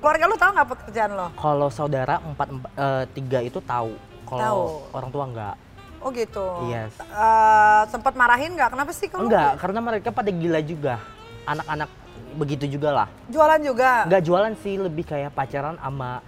Keluarga 0.00 0.24
lu 0.24 0.36
tahu 0.36 0.50
nggak 0.52 0.68
pekerjaan 0.68 1.10
lo? 1.12 1.28
Kalau 1.32 1.68
saudara 1.68 2.14
empat, 2.20 2.48
empat 2.50 2.70
eh, 2.74 3.04
tiga 3.12 3.38
itu 3.40 3.58
tahu. 3.60 3.92
Kalau 4.24 4.88
orang 4.90 5.10
tua 5.12 5.24
enggak. 5.24 5.54
Oh 6.00 6.12
gitu. 6.12 6.44
Yes. 6.68 6.92
Eh, 7.00 7.82
sempat 7.88 8.12
marahin 8.12 8.52
nggak? 8.52 8.72
Kenapa 8.72 8.92
sih 8.92 9.08
kamu? 9.08 9.28
Enggak, 9.28 9.50
karena 9.56 9.80
mereka 9.80 10.08
pada 10.10 10.28
gila 10.28 10.60
juga. 10.60 11.00
Anak-anak 11.44 11.88
begitu 12.34 12.64
juga 12.66 12.88
lah. 12.92 13.08
Jualan 13.28 13.60
juga. 13.60 14.04
Enggak 14.04 14.22
jualan 14.24 14.52
sih, 14.60 14.74
lebih 14.76 15.04
kayak 15.04 15.32
pacaran 15.32 15.76
sama 15.76 16.20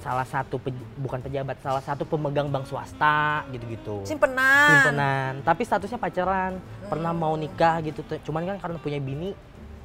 salah 0.00 0.24
satu 0.24 0.56
pe- 0.56 0.72
bukan 0.96 1.20
pejabat, 1.20 1.60
salah 1.60 1.84
satu 1.84 2.08
pemegang 2.08 2.48
bank 2.48 2.64
swasta 2.64 3.44
gitu-gitu. 3.50 4.00
Simpenan. 4.02 4.68
Simpenan. 4.72 5.32
Tapi 5.44 5.62
statusnya 5.62 5.98
pacaran. 5.98 6.56
Pernah 6.88 7.12
mau 7.12 7.34
nikah 7.34 7.78
gitu. 7.84 8.00
Cuman 8.24 8.46
kan 8.46 8.56
karena 8.58 8.78
punya 8.78 8.98
bini 8.98 9.30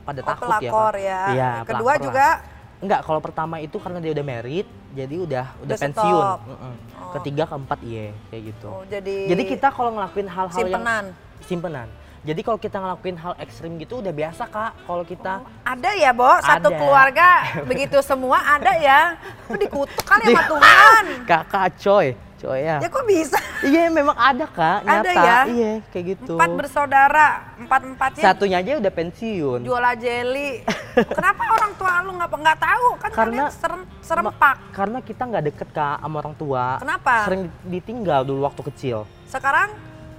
pada 0.05 0.19
Oh, 0.21 0.27
takut 0.27 0.47
ya. 0.55 0.71
Kak. 0.71 0.93
ya. 0.95 1.21
Iya, 1.27 1.49
Kedua 1.65 1.81
pelakor 1.91 2.05
juga. 2.05 2.27
lah. 2.29 2.35
Enggak, 2.75 2.99
kalau 3.01 3.19
pertama 3.19 3.55
itu 3.57 3.77
karena 3.79 3.97
dia 3.97 4.11
udah 4.11 4.25
merit, 4.25 4.67
jadi 4.91 5.15
udah 5.17 5.45
udah, 5.57 5.65
Udah 5.65 5.77
pensiun. 5.79 6.25
Mm-mm. 6.45 6.73
Oh. 6.93 7.11
Ketiga, 7.15 7.43
keempat 7.45 7.79
iya, 7.81 8.11
kayak 8.29 8.43
gitu. 8.51 8.67
Oh, 8.67 8.83
jadi 8.85 9.15
Jadi 9.27 9.43
kita 9.47 9.67
kalau 9.69 9.89
ngelakuin 9.91 10.27
hal-hal 10.27 10.53
yang 10.59 10.69
simpenan. 10.75 11.03
simpenan. 11.41 11.87
Jadi 12.21 12.41
kalau 12.41 12.57
kita 12.57 12.77
ngelakuin 12.77 13.15
hal 13.15 13.33
ekstrim 13.37 13.77
gitu 13.77 14.01
udah 14.01 14.09
biasa 14.09 14.43
kak. 14.45 14.73
Kalau 14.81 15.03
kita 15.03 15.45
Ada 15.63 15.89
ya, 15.93 16.09
Bo? 16.09 16.25
Satu 16.41 16.67
Ada. 16.67 16.75
keluarga 16.75 17.27
begitu 17.69 17.97
semua 18.01 18.41
ada 18.41 18.73
ya. 18.75 19.13
Dikutuk 19.47 20.03
kali 20.03 20.23
sama 20.27 20.41
Tuhan. 20.43 21.03
kakak 21.29 21.67
coy, 21.77 22.07
coy 22.45 22.61
ya. 22.61 22.77
Ya 22.77 22.87
kok 22.87 23.05
bisa? 23.05 23.39
Iya 23.65 23.89
memang 23.89 24.13
ada 24.13 24.45
kak, 24.45 24.77
Ada 24.85 25.01
nyata. 25.01 25.11
ya? 25.17 25.39
Iya 25.49 25.71
kayak 25.89 26.05
gitu. 26.13 26.33
Empat 26.37 26.51
bersaudara, 26.53 27.27
empat-empatnya 27.57 28.23
Satunya 28.23 28.57
aja 28.61 28.77
udah 28.77 28.93
pensiun. 28.93 29.59
jual 29.65 29.85
jeli. 29.97 30.61
Kenapa 31.17 31.43
orang 31.49 31.71
tua 31.73 31.93
lu 32.05 32.11
nggak 32.13 32.29
nggak 32.29 32.59
tahu? 32.61 32.87
Kan 33.01 33.09
Karena- 33.11 33.49
serem, 33.49 33.81
serempak. 33.99 34.55
Karena 34.69 34.99
kita 35.01 35.23
nggak 35.25 35.43
deket 35.45 35.69
kak 35.71 35.97
sama 35.97 36.15
orang 36.21 36.35
tua. 36.35 36.77
Kenapa? 36.77 37.25
Sering 37.25 37.43
ditinggal 37.63 38.21
dulu 38.21 38.45
waktu 38.45 38.61
kecil. 38.69 39.09
Sekarang 39.25 39.73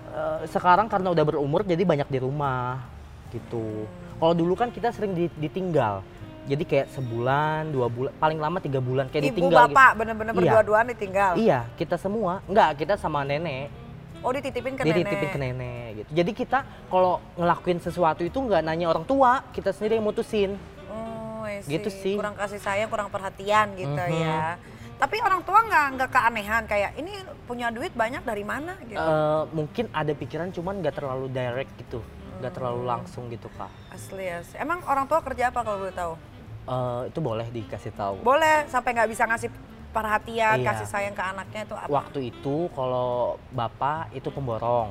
Eh, 0.07 0.49
sekarang 0.49 0.89
karena 0.89 1.13
udah 1.13 1.25
berumur 1.27 1.61
jadi 1.61 1.85
banyak 1.85 2.09
di 2.09 2.17
rumah 2.17 2.81
gitu. 3.29 3.85
Kalau 4.17 4.33
dulu 4.33 4.57
kan 4.57 4.73
kita 4.73 4.89
sering 4.89 5.13
di- 5.13 5.37
ditinggal. 5.37 6.01
Jadi 6.47 6.63
kayak 6.63 6.87
sebulan, 6.89 7.75
dua 7.75 7.87
bulan, 7.87 8.15
paling 8.17 8.39
lama 8.39 8.59
tiga 8.59 8.79
bulan 8.79 9.11
kayak 9.11 9.23
ibu 9.25 9.31
ditinggal. 9.35 9.67
gitu. 9.67 9.75
bapak 9.75 9.91
bener-bener 9.95 10.33
Iya. 10.33 10.39
berdua-duaan 10.41 10.87
ditinggal. 10.89 11.33
Iya, 11.35 11.59
kita 11.75 11.97
semua. 11.97 12.39
Enggak, 12.47 12.71
kita 12.77 12.95
sama 12.95 13.21
nenek. 13.21 13.67
Oh 14.23 14.31
dititipin 14.31 14.75
ke 14.75 14.83
Dia 14.83 14.91
nenek. 14.91 15.03
dititipin 15.03 15.29
ke 15.29 15.39
nenek 15.41 15.87
gitu. 15.97 16.09
Jadi 16.13 16.31
kita 16.33 16.59
kalau 16.87 17.19
ngelakuin 17.35 17.79
sesuatu 17.79 18.23
itu 18.23 18.39
nggak 18.39 18.63
nanya 18.63 18.87
orang 18.89 19.03
tua, 19.03 19.43
kita 19.51 19.71
sendiri 19.71 19.99
yang 19.99 20.07
mutusin. 20.07 20.55
Oh. 20.89 21.43
Gitu 21.63 21.91
sih. 21.91 22.15
Kurang 22.15 22.35
kasih 22.35 22.59
sayang, 22.59 22.87
kurang 22.87 23.07
perhatian 23.09 23.75
gitu 23.75 23.91
Mhm. 23.93 24.15
ya. 24.17 24.55
Tapi 24.97 25.21
orang 25.21 25.43
tua 25.43 25.61
nggak 25.61 25.87
nggak 25.93 26.11
keanehan 26.11 26.63
kayak 26.65 26.91
ini 26.97 27.13
punya 27.45 27.69
duit 27.69 27.93
banyak 27.93 28.23
dari 28.23 28.43
mana 28.43 28.79
gitu. 28.81 28.97
Eh, 28.97 29.43
mungkin 29.53 29.91
ada 29.91 30.11
pikiran 30.11 30.49
cuman 30.51 30.81
nggak 30.81 30.95
terlalu 30.97 31.27
direct 31.29 31.71
gitu, 31.77 32.01
nggak 32.41 32.53
terlalu 32.53 32.81
Hmm. 32.81 32.91
langsung 32.95 33.29
gitu 33.29 33.51
kak. 33.53 33.69
Asli 33.91 34.25
asli. 34.27 34.57
Emang 34.57 34.81
orang 34.85 35.05
tua 35.05 35.21
kerja 35.21 35.51
apa 35.51 35.61
kalau 35.61 35.83
boleh 35.83 35.93
tahu? 35.93 36.15
Eh, 36.67 37.03
itu 37.07 37.19
boleh 37.23 37.47
dikasih 37.49 37.95
tahu. 37.95 38.27
Boleh 38.27 38.67
sampai 38.67 38.91
nggak 38.91 39.07
bisa 39.07 39.23
ngasih 39.23 39.51
perhatian, 39.91 40.61
Iya. 40.61 40.67
kasih 40.67 40.87
sayang 40.87 41.15
ke 41.15 41.23
anaknya 41.23 41.63
itu 41.63 41.75
apa? 41.75 41.87
Waktu 41.87 42.19
itu 42.29 42.67
kalau 42.75 43.39
bapak 43.49 44.11
itu 44.13 44.29
pemborong. 44.29 44.91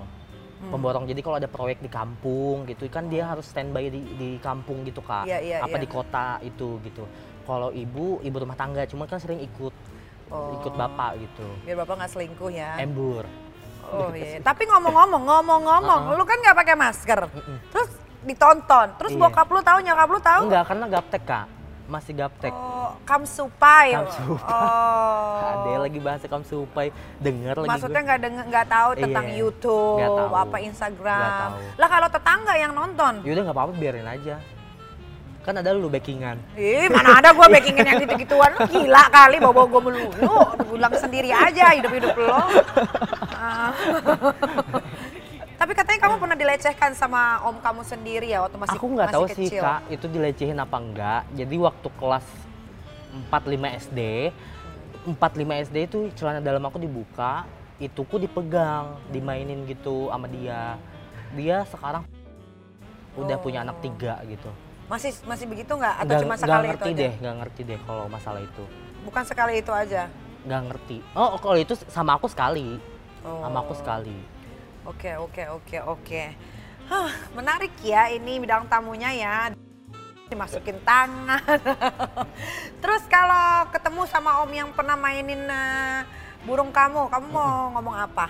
Hmm. 0.56 0.72
Pemborong 0.72 1.04
jadi 1.04 1.20
kalau 1.20 1.36
ada 1.36 1.52
proyek 1.52 1.84
di 1.84 1.92
kampung 1.92 2.64
gitu 2.64 2.88
kan 2.88 3.12
dia 3.12 3.28
harus 3.28 3.44
standby 3.44 3.92
di 3.92 4.02
di 4.16 4.30
kampung 4.40 4.88
gitu 4.88 5.04
kak. 5.04 5.28
Iya, 5.28 5.38
iya, 5.44 5.58
Apa 5.60 5.76
iya. 5.76 5.84
di 5.84 5.90
kota 5.92 6.40
itu 6.42 6.80
gitu. 6.82 7.04
Kalau 7.44 7.70
ibu 7.70 8.24
ibu 8.24 8.36
rumah 8.40 8.56
tangga 8.56 8.88
cuman 8.88 9.06
kan 9.06 9.20
sering 9.20 9.44
ikut 9.44 9.76
Oh. 10.26 10.58
ikut 10.58 10.74
bapak 10.74 11.22
gitu. 11.22 11.46
Biar 11.62 11.78
bapak 11.78 12.02
nggak 12.02 12.12
selingkuh 12.16 12.50
ya. 12.50 12.82
Embur. 12.82 13.28
Oh 13.86 14.10
iya. 14.18 14.42
Tapi 14.42 14.66
ngomong-ngomong, 14.66 15.22
ngomong-ngomong, 15.22 16.18
lu 16.18 16.24
kan 16.26 16.42
nggak 16.42 16.58
pakai 16.58 16.74
masker. 16.74 17.20
Terus 17.70 17.90
ditonton. 18.26 18.88
Terus 18.98 19.14
Iya. 19.14 19.22
bokap 19.22 19.48
lu 19.54 19.62
tahu, 19.62 19.78
nyokap 19.86 20.10
lu 20.10 20.18
tahu? 20.18 20.42
Enggak 20.50 20.64
karena 20.66 20.86
gaptek 20.90 21.24
kak. 21.30 21.46
Masih 21.86 22.18
gaptek. 22.18 22.50
Oh, 22.50 22.98
kamsupai. 23.06 23.94
Kamsupai. 23.94 24.50
Oh. 24.50 25.38
Ada 25.54 25.86
lagi 25.86 26.00
bahasa 26.02 26.26
kamu 26.26 26.44
supaya 26.44 26.90
denger 27.22 27.56
lagi 27.62 27.70
Maksudnya 27.70 28.02
nggak 28.02 28.20
nggak 28.50 28.66
tahu 28.66 28.90
Iya, 28.98 29.02
tentang 29.06 29.26
nggak 29.30 29.38
YouTube, 29.38 30.02
tahu. 30.02 30.34
apa 30.34 30.58
Instagram. 30.66 31.22
Nggak 31.22 31.38
tahu. 31.38 31.56
Lah 31.78 31.90
kalau 31.94 32.08
tetangga 32.10 32.54
yang 32.58 32.74
nonton, 32.74 33.14
Yaudah 33.22 33.42
nggak 33.46 33.58
apa-apa 33.58 33.74
biarin 33.78 34.10
aja. 34.10 34.36
Kan 35.46 35.62
ada 35.62 35.78
lu 35.78 35.94
backingan. 35.94 36.42
ih 36.58 36.90
mana 36.90 37.22
ada 37.22 37.30
gue 37.30 37.46
backingin 37.46 37.86
yang 37.86 38.02
gitu-gituan, 38.02 38.50
lu 38.58 38.66
gila 38.66 39.06
kali 39.14 39.38
bawa 39.38 39.70
gue 39.70 39.78
melulu, 39.78 40.34
pulang 40.58 40.94
sendiri 40.98 41.30
aja 41.30 41.70
hidup-hidup 41.78 42.18
lo. 42.18 42.42
Tapi 45.66 45.74
katanya 45.74 45.98
kamu 46.06 46.16
pernah 46.22 46.38
dilecehkan 46.38 46.94
sama 46.94 47.42
om 47.42 47.58
kamu 47.58 47.82
sendiri 47.82 48.30
ya 48.30 48.46
waktu 48.46 48.54
masih 48.54 48.78
Aku 48.78 48.86
nggak 48.86 49.10
tahu 49.10 49.26
kecil. 49.26 49.50
sih 49.50 49.58
kak 49.58 49.82
itu 49.90 50.06
dilecehin 50.06 50.62
apa 50.62 50.78
enggak. 50.78 51.26
Jadi 51.34 51.58
waktu 51.58 51.88
kelas 51.90 52.22
4-5 53.34 53.82
SD, 53.82 54.00
4-5 55.10 55.18
SD 55.66 55.78
itu 55.90 56.00
celana 56.14 56.38
dalam 56.38 56.62
aku 56.62 56.78
dibuka, 56.78 57.50
ituku 57.82 58.22
dipegang, 58.22 58.94
dimainin 59.10 59.66
gitu 59.66 60.14
sama 60.14 60.30
dia. 60.30 60.78
Dia 61.34 61.66
sekarang 61.66 62.06
udah 63.18 63.38
punya 63.42 63.66
anak 63.66 63.82
tiga 63.82 64.22
gitu. 64.30 64.54
Masih 64.86 65.18
masih 65.26 65.50
begitu 65.50 65.74
nggak? 65.74 65.96
Atau 65.98 66.06
Nggak- 66.06 66.22
cuma 66.22 66.36
sekali 66.38 66.66
ngerti 66.70 66.78
itu 66.78 66.94
aja? 66.94 67.02
deh, 67.02 67.14
nggak 67.18 67.36
ngerti 67.42 67.62
deh 67.66 67.80
kalau 67.90 68.06
masalah 68.06 68.42
itu. 68.46 68.64
Bukan 69.02 69.24
sekali 69.26 69.66
itu 69.66 69.74
aja. 69.74 70.14
Nggak 70.46 70.62
ngerti. 70.70 70.98
Oh 71.18 71.42
kalau 71.42 71.58
itu 71.58 71.74
sama 71.90 72.14
aku 72.14 72.30
sekali, 72.30 72.78
Oh. 73.26 73.42
sama 73.42 73.66
aku 73.66 73.74
sekali. 73.74 74.35
Oke 74.86 75.18
oke 75.18 75.44
oke 75.50 75.78
oke. 75.82 76.24
Hah, 76.86 77.10
menarik 77.34 77.74
ya 77.82 78.06
ini 78.14 78.38
bidang 78.38 78.70
tamunya 78.70 79.10
ya. 79.18 79.50
Dimasukin 80.30 80.78
tangan. 80.86 81.42
Terus 82.86 83.02
kalau 83.10 83.66
ketemu 83.74 84.06
sama 84.06 84.46
om 84.46 84.52
yang 84.54 84.70
pernah 84.78 84.94
mainin 84.94 85.42
eh, 85.50 86.06
burung 86.46 86.70
kamu, 86.70 87.10
kamu 87.10 87.26
mau 87.34 87.74
ngomong 87.74 87.98
apa? 87.98 88.30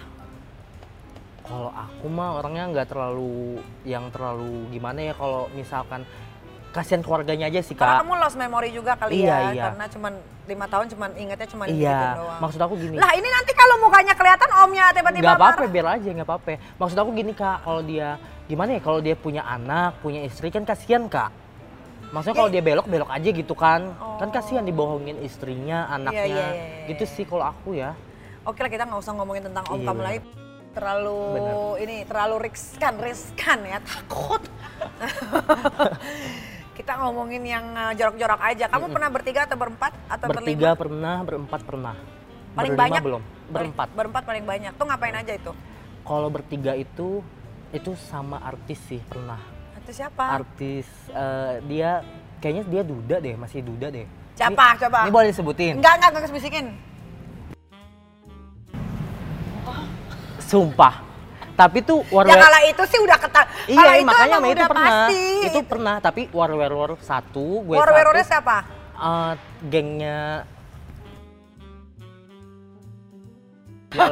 Kalau 1.44 1.76
aku 1.76 2.08
mah 2.08 2.40
orangnya 2.40 2.72
nggak 2.72 2.88
terlalu 2.88 3.60
yang 3.84 4.08
terlalu 4.16 4.72
gimana 4.72 5.12
ya 5.12 5.14
kalau 5.14 5.52
misalkan 5.52 6.08
kasihan 6.76 7.00
keluarganya 7.00 7.48
aja 7.48 7.64
sih 7.64 7.72
Karena 7.72 7.96
kak. 7.96 8.00
kamu 8.04 8.14
lost 8.20 8.36
memory 8.36 8.70
juga 8.70 8.92
kali 8.94 9.12
Iya, 9.18 9.32
ya, 9.32 9.40
iya. 9.50 9.64
karena 9.66 9.86
cuman 9.88 10.14
lima 10.46 10.66
tahun 10.68 10.86
cuman 10.92 11.10
ingetnya 11.16 11.48
cuman 11.48 11.66
gitu 11.72 11.80
Iya, 11.82 12.00
doang. 12.14 12.40
maksud 12.44 12.60
aku 12.60 12.74
gini. 12.76 12.96
Lah 13.00 13.12
ini 13.16 13.28
nanti 13.28 13.52
kalau 13.54 13.76
mukanya 13.80 14.14
kelihatan 14.14 14.50
omnya 14.60 14.86
tiba-tiba 14.92 15.24
nggak 15.24 15.40
apa-apa 15.40 15.64
biar 15.66 15.88
aja 15.96 16.10
nggak 16.12 16.28
apa-apa. 16.28 16.48
Maksud 16.76 16.98
aku 16.98 17.10
gini 17.16 17.32
kak, 17.32 17.58
kalau 17.64 17.82
dia 17.82 18.20
gimana 18.46 18.70
ya 18.72 18.82
kalau 18.84 19.00
dia 19.00 19.16
punya 19.16 19.42
anak, 19.42 19.96
punya 20.00 20.20
istri 20.22 20.52
kan 20.52 20.62
kasihan 20.62 21.08
kak. 21.08 21.32
Maksudnya 22.12 22.36
kalau 22.36 22.50
Ya. 22.50 22.54
dia 22.54 22.64
belok 22.64 22.86
belok 22.86 23.10
aja 23.10 23.30
gitu 23.32 23.56
kan, 23.56 23.82
kan 24.20 24.28
Oh. 24.28 24.32
kasihan 24.32 24.62
dibohongin 24.62 25.18
istrinya, 25.20 25.88
anaknya, 25.90 26.24
iya, 26.24 26.28
iya, 26.28 26.48
iya. 26.54 26.88
gitu 26.88 27.04
sih 27.06 27.24
kalau 27.24 27.48
aku 27.48 27.74
ya. 27.74 27.96
Oke 28.44 28.60
lah 28.60 28.70
kita 28.70 28.84
nggak 28.84 29.00
usah 29.00 29.16
ngomongin 29.16 29.44
tentang 29.44 29.64
om 29.66 29.80
Iya, 29.80 29.88
kamu 29.88 30.02
lagi. 30.02 30.20
Terlalu 30.72 31.20
Benar. 31.34 31.56
ini 31.82 31.96
terlalu 32.04 32.36
riskan, 32.46 32.94
riskan 33.00 33.60
ya 33.64 33.80
takut. 33.82 34.44
ngomongin 37.16 37.48
yang 37.48 37.66
uh, 37.72 37.96
jorok-jorok 37.96 38.42
aja. 38.44 38.66
Kamu 38.68 38.92
pernah 38.92 39.08
bertiga 39.08 39.48
atau 39.48 39.56
berempat 39.56 39.92
atau 40.12 40.28
Bertiga 40.28 40.76
berlima? 40.76 40.76
pernah, 40.76 41.16
berempat 41.24 41.62
pernah. 41.64 41.96
Paling 42.52 42.76
Berlima 42.76 42.84
banyak 42.84 43.02
belum, 43.08 43.22
Ber- 43.24 43.52
berempat. 43.56 43.88
Berempat 43.96 44.24
paling 44.28 44.44
banyak. 44.44 44.72
Tuh 44.76 44.86
ngapain 44.86 45.16
aja 45.16 45.32
itu? 45.32 45.52
Kalau 46.04 46.28
bertiga 46.28 46.76
itu 46.76 47.24
itu 47.72 47.92
sama 48.12 48.44
artis 48.44 48.80
sih 48.84 49.00
pernah. 49.08 49.40
Itu 49.80 49.96
siapa? 49.96 50.44
Artis 50.44 50.88
eh, 51.16 51.64
dia 51.64 52.04
kayaknya 52.44 52.64
dia 52.68 52.82
duda 52.84 53.16
deh, 53.24 53.36
masih 53.40 53.64
duda 53.64 53.88
deh. 53.88 54.04
Siapa? 54.36 54.76
Ini- 54.76 54.80
Coba. 54.84 55.00
Ini 55.08 55.12
boleh 55.16 55.28
disebutin. 55.32 55.74
Enggak, 55.80 55.94
enggak, 56.04 56.10
enggak 56.12 56.36
bisikin. 56.36 56.66
Sumpah. 60.44 61.15
Tapi 61.56 61.80
tuh 61.82 62.04
war 62.10 62.24
Ya 62.24 62.36
kalau 62.36 62.60
itu 62.62 62.84
sih 62.86 63.00
udah 63.00 63.16
ketat. 63.16 63.46
Iya, 63.66 63.80
kalau 63.80 63.94
itu 63.94 64.06
makanya 64.06 64.38
itu 64.38 64.52
udah 64.52 64.68
pernah. 64.68 64.88
pasti. 65.08 65.24
Itu 65.42 65.60
pernah, 65.64 65.96
tapi 65.98 66.22
war 66.30 66.52
war 66.52 66.74
war 66.74 66.92
satu, 67.00 67.64
gue 67.64 67.76
War-warnya 67.76 68.12
satu. 68.20 68.30
siapa? 68.30 68.58
eh, 68.96 69.32
gengnya 69.66 70.44
Ya. 73.90 74.12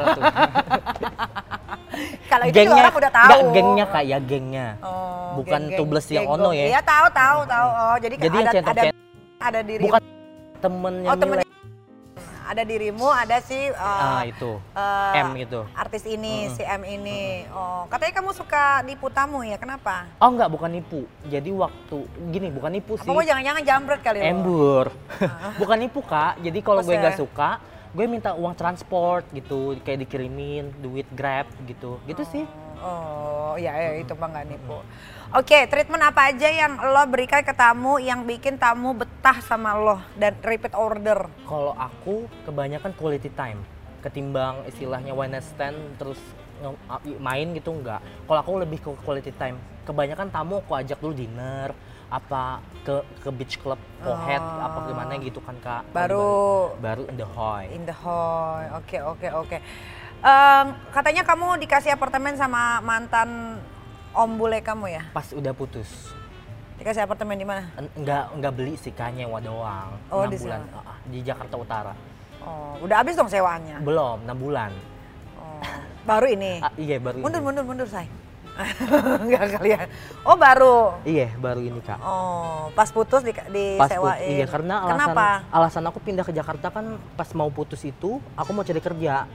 Kalau 2.26 2.44
itu 2.48 2.56
juga 2.58 2.74
orang 2.80 2.94
udah 2.96 3.12
tahu. 3.12 3.28
nggak, 3.28 3.40
gengnya 3.52 3.84
kak 3.86 4.02
ya 4.02 4.18
gengnya. 4.18 4.66
Oh, 4.80 5.36
Bukan 5.36 5.60
geng-geng- 5.62 5.78
Tubles 5.78 6.06
yang 6.08 6.24
geng- 6.24 6.34
Ono 6.34 6.50
ya. 6.50 6.64
Iya 6.66 6.80
tahu 6.82 7.06
tahu 7.12 7.38
tahu. 7.44 7.68
Oh, 7.68 7.96
jadi, 8.00 8.14
Jadi 8.18 8.36
ada 8.40 8.50
ada 8.64 8.82
ada 9.40 9.60
diri 9.62 9.82
Bukan 9.84 10.00
temennya 10.58 11.06
Oh, 11.06 11.14
temennya. 11.14 11.43
Ada 12.44 12.60
dirimu, 12.60 13.08
ada 13.08 13.40
si 13.40 13.56
uh, 13.56 14.20
Ah 14.20 14.22
itu. 14.28 14.60
uh, 14.76 15.12
M 15.16 15.32
gitu. 15.40 15.64
artis 15.72 16.04
ini, 16.04 16.52
si 16.52 16.60
M 16.60 16.84
ini. 16.84 17.48
Oh, 17.48 17.88
katanya 17.88 18.20
kamu 18.20 18.30
suka 18.36 18.84
nipu 18.84 19.08
tamu 19.08 19.40
ya? 19.40 19.56
Kenapa? 19.56 20.04
Oh 20.20 20.28
enggak, 20.28 20.52
bukan 20.52 20.68
nipu. 20.68 21.08
Jadi 21.24 21.48
waktu 21.48 22.04
gini 22.28 22.52
bukan 22.52 22.70
nipu 22.76 23.00
sih. 23.00 23.08
Apa 23.08 23.16
mau 23.16 23.24
jangan-jangan 23.24 23.62
jambret 23.64 24.00
kali 24.04 24.18
lo? 24.20 24.24
Embur. 24.28 24.86
bukan 25.60 25.76
nipu 25.80 26.04
kak. 26.04 26.36
Jadi 26.44 26.58
kalau 26.60 26.84
gue 26.84 26.92
nggak 26.92 27.16
suka, 27.16 27.64
gue 27.96 28.04
minta 28.04 28.36
uang 28.36 28.52
transport 28.52 29.24
gitu, 29.32 29.80
kayak 29.80 30.04
dikirimin 30.04 30.68
duit 30.84 31.08
grab 31.16 31.48
gitu. 31.64 31.96
Gitu 32.04 32.22
sih. 32.28 32.44
Oh, 32.84 33.56
ya, 33.56 33.72
ya 33.72 33.90
itu 33.96 34.12
mah 34.12 34.28
nggak 34.28 34.46
nipu. 34.52 34.84
Oke, 35.32 35.64
treatment 35.72 36.04
apa 36.04 36.30
aja 36.30 36.46
yang 36.52 36.76
lo 36.78 37.02
berikan 37.08 37.40
ke 37.40 37.56
tamu 37.56 37.96
yang 37.96 38.28
bikin 38.28 38.60
tamu 38.60 38.92
betah 38.92 39.40
sama 39.40 39.72
lo 39.72 39.96
dan 40.20 40.36
repeat 40.44 40.76
order? 40.76 41.26
Kalau 41.48 41.72
aku 41.72 42.28
kebanyakan 42.44 42.92
quality 42.92 43.32
time 43.32 43.64
ketimbang 44.04 44.68
istilahnya 44.68 45.16
one 45.16 45.32
night 45.32 45.48
stand 45.48 45.96
terus 45.96 46.20
main 47.18 47.56
gitu 47.56 47.72
enggak. 47.72 48.04
Kalau 48.28 48.38
aku 48.44 48.60
lebih 48.60 48.78
ke 48.84 48.90
quality 49.02 49.32
time. 49.34 49.56
Kebanyakan 49.84 50.28
tamu 50.28 50.60
aku 50.60 50.76
ajak 50.76 51.00
dulu 51.00 51.16
dinner 51.16 51.72
apa 52.12 52.62
ke 52.84 53.00
ke 53.24 53.30
beach 53.32 53.56
club 53.58 53.80
Pohead 54.04 54.38
apa 54.38 54.86
gimana 54.86 55.18
gitu 55.18 55.40
kan 55.40 55.56
Kak. 55.60 55.82
Oh. 55.82 55.92
Baru 55.92 56.28
baru 56.78 57.02
in 57.08 57.16
the 57.16 57.26
hoy. 57.26 57.64
in 57.72 57.82
the 57.88 57.96
hall. 57.96 58.60
Oke, 58.76 59.00
oke, 59.00 59.28
oke. 59.32 59.58
Em, 60.24 60.66
katanya 60.88 61.20
kamu 61.20 61.60
dikasih 61.60 61.92
apartemen 61.92 62.32
sama 62.32 62.80
mantan 62.80 63.60
om 64.10 64.30
bule 64.32 64.64
kamu 64.64 64.88
ya? 64.90 65.02
Pas 65.12 65.28
udah 65.30 65.52
putus. 65.52 66.16
Dikasih 66.74 67.04
apartemen 67.04 67.36
di 67.36 67.44
mana? 67.44 67.68
En- 67.76 67.92
Enggak 67.92 68.32
enggak 68.32 68.52
beli 68.52 68.74
sih 68.80 68.88
kak 68.90 69.12
nyewa 69.12 69.36
doang. 69.38 70.00
Oh, 70.08 70.24
6 70.24 70.32
di 70.32 70.36
bulan 70.40 70.60
sana. 70.64 70.80
Ah, 70.80 70.96
di 71.04 71.18
Jakarta 71.20 71.54
Utara. 71.54 71.92
Oh, 72.40 72.80
udah 72.80 72.96
habis 72.96 73.14
dong 73.14 73.28
sewaannya. 73.28 73.84
Belum 73.84 74.24
6 74.24 74.32
bulan. 74.34 74.72
Oh, 75.36 75.60
baru 76.02 76.26
ini. 76.26 76.52
Ah, 76.58 76.72
iya 76.74 76.96
baru 76.96 77.20
Mundur, 77.20 77.40
ini. 77.40 77.46
mundur, 77.46 77.64
mundur, 77.68 77.86
say. 77.86 78.08
Enggak 79.24 79.60
kali 79.60 79.76
ya. 79.76 79.84
Oh, 80.24 80.40
baru. 80.40 81.04
Iya 81.04 81.36
baru 81.36 81.60
ini 81.60 81.84
kak. 81.84 82.00
Oh, 82.00 82.72
pas 82.72 82.88
putus 82.88 83.20
di, 83.20 83.36
Pas 83.76 83.92
disewain. 83.92 84.00
putus, 84.16 84.24
iya 84.30 84.46
karena 84.48 84.74
alasan 84.80 84.96
Kenapa? 85.04 85.28
alasan 85.52 85.84
aku 85.84 85.98
pindah 86.00 86.24
ke 86.24 86.32
Jakarta 86.32 86.72
kan 86.72 86.96
pas 87.12 87.28
mau 87.36 87.52
putus 87.52 87.84
itu 87.84 88.24
aku 88.32 88.50
mau 88.50 88.64
cari 88.64 88.80
kerja 88.80 89.28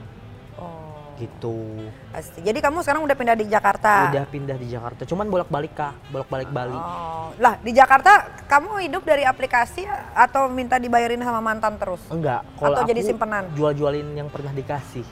gitu. 1.20 1.56
pasti. 2.08 2.40
Jadi 2.40 2.58
kamu 2.58 2.80
sekarang 2.80 3.04
udah 3.04 3.12
pindah 3.12 3.36
di 3.36 3.46
Jakarta. 3.46 4.08
Udah 4.08 4.24
pindah 4.24 4.56
di 4.56 4.66
Jakarta. 4.66 5.04
Cuman 5.04 5.28
bolak-balik 5.28 5.76
kak, 5.76 5.92
bolak-balik 6.08 6.48
Bali. 6.48 6.72
Oh, 6.72 7.30
lah 7.36 7.60
di 7.60 7.76
Jakarta 7.76 8.24
kamu 8.48 8.88
hidup 8.88 9.04
dari 9.04 9.28
aplikasi 9.28 9.84
atau 10.16 10.48
minta 10.48 10.80
dibayarin 10.80 11.20
sama 11.20 11.44
mantan 11.44 11.76
terus? 11.76 12.00
Enggak, 12.08 12.40
kalau 12.56 12.80
Atau 12.80 12.88
jadi 12.88 13.00
simpenan? 13.04 13.52
Jual-jualin 13.52 14.08
yang 14.16 14.32
pernah 14.32 14.50
dikasih. 14.50 15.04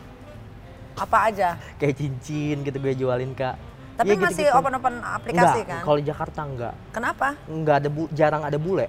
Apa 0.97 1.29
aja? 1.29 1.61
Kayak 1.79 2.01
cincin 2.01 2.65
gitu 2.65 2.77
gue 2.81 2.95
jualin 2.97 3.37
kak. 3.37 3.55
Tapi 3.99 4.15
Iya, 4.15 4.23
masih 4.25 4.47
gitu-gitu. 4.47 4.59
open-open 4.63 4.95
aplikasi 5.03 5.61
enggak, 5.61 5.71
kan? 5.75 5.83
Kalau 5.85 5.97
di 5.99 6.07
Jakarta 6.07 6.41
enggak. 6.47 6.75
Kenapa? 6.95 7.29
Enggak 7.51 7.77
ada 7.85 7.89
bu, 7.91 8.03
jarang 8.15 8.43
ada 8.47 8.59
bule. 8.59 8.87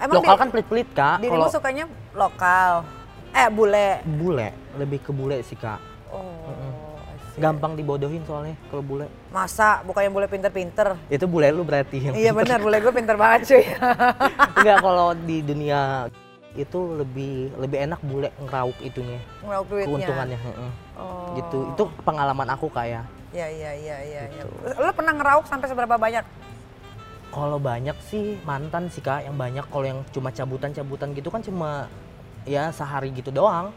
Emang 0.00 0.16
Lokal 0.24 0.36
kan 0.40 0.48
pelit-pelit 0.48 0.88
kak. 0.96 1.20
dirimu 1.20 1.44
Kalau 1.44 1.52
sukanya 1.52 1.84
lokal? 2.16 2.72
Eh 3.30 3.46
bule? 3.52 4.00
bule 4.06 4.48
lebih 4.78 4.98
ke 5.02 5.10
bule 5.12 5.42
sih 5.42 5.58
kak. 5.58 5.89
Oh. 6.12 6.90
Gampang 7.40 7.72
dibodohin 7.72 8.20
soalnya 8.28 8.58
kalau 8.68 8.84
bule. 8.84 9.06
Masa 9.32 9.80
bukannya 9.86 10.10
bule 10.12 10.26
pinter-pinter? 10.28 10.98
Itu 11.08 11.24
bule 11.24 11.48
lu 11.48 11.64
berarti 11.64 12.10
yang 12.10 12.14
iya 12.18 12.36
pinter. 12.36 12.44
benar, 12.44 12.58
bule 12.60 12.76
gue 12.82 12.92
pinter 12.92 13.16
banget 13.16 13.40
cuy. 13.48 13.64
Enggak 14.60 14.78
kalau 14.84 15.08
di 15.16 15.40
dunia 15.40 16.10
itu 16.58 16.78
lebih 16.98 17.54
lebih 17.56 17.78
enak 17.86 18.00
bule 18.02 18.28
ngerauk 18.42 18.78
itunya. 18.82 19.22
Ngeraup 19.46 19.66
duitnya. 19.70 19.88
Keuntungannya. 19.88 20.38
heeh. 20.38 20.70
Oh. 20.98 21.32
Gitu. 21.38 21.58
Itu 21.74 21.84
pengalaman 22.02 22.48
aku 22.50 22.66
kak 22.68 22.86
ya. 22.90 23.02
Iya 23.30 23.46
iya 23.46 23.70
iya 23.78 23.96
iya. 24.02 24.22
iya. 24.26 24.42
Gitu. 24.42 24.50
Lo 24.82 24.90
pernah 24.90 25.14
ngerauk 25.14 25.46
sampai 25.46 25.70
seberapa 25.70 25.94
banyak? 25.94 26.24
Kalau 27.30 27.62
banyak 27.62 27.94
sih 28.10 28.42
mantan 28.42 28.90
sih 28.90 29.00
kak 29.00 29.22
yang 29.22 29.38
banyak. 29.38 29.62
Kalau 29.70 29.86
yang 29.86 30.02
cuma 30.10 30.34
cabutan-cabutan 30.34 31.14
gitu 31.14 31.30
kan 31.30 31.40
cuma 31.40 31.86
ya 32.42 32.74
sehari 32.74 33.14
gitu 33.14 33.30
doang. 33.30 33.70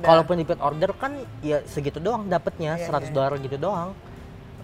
Kalaupun 0.00 0.40
repeat 0.40 0.60
order 0.60 0.90
kan 0.96 1.12
ya 1.44 1.60
segitu 1.68 2.00
doang 2.00 2.24
dapetnya 2.26 2.80
Iya, 2.80 2.88
100 2.88 3.08
iya. 3.08 3.12
dolar 3.12 3.32
gitu 3.36 3.56
doang. 3.60 3.92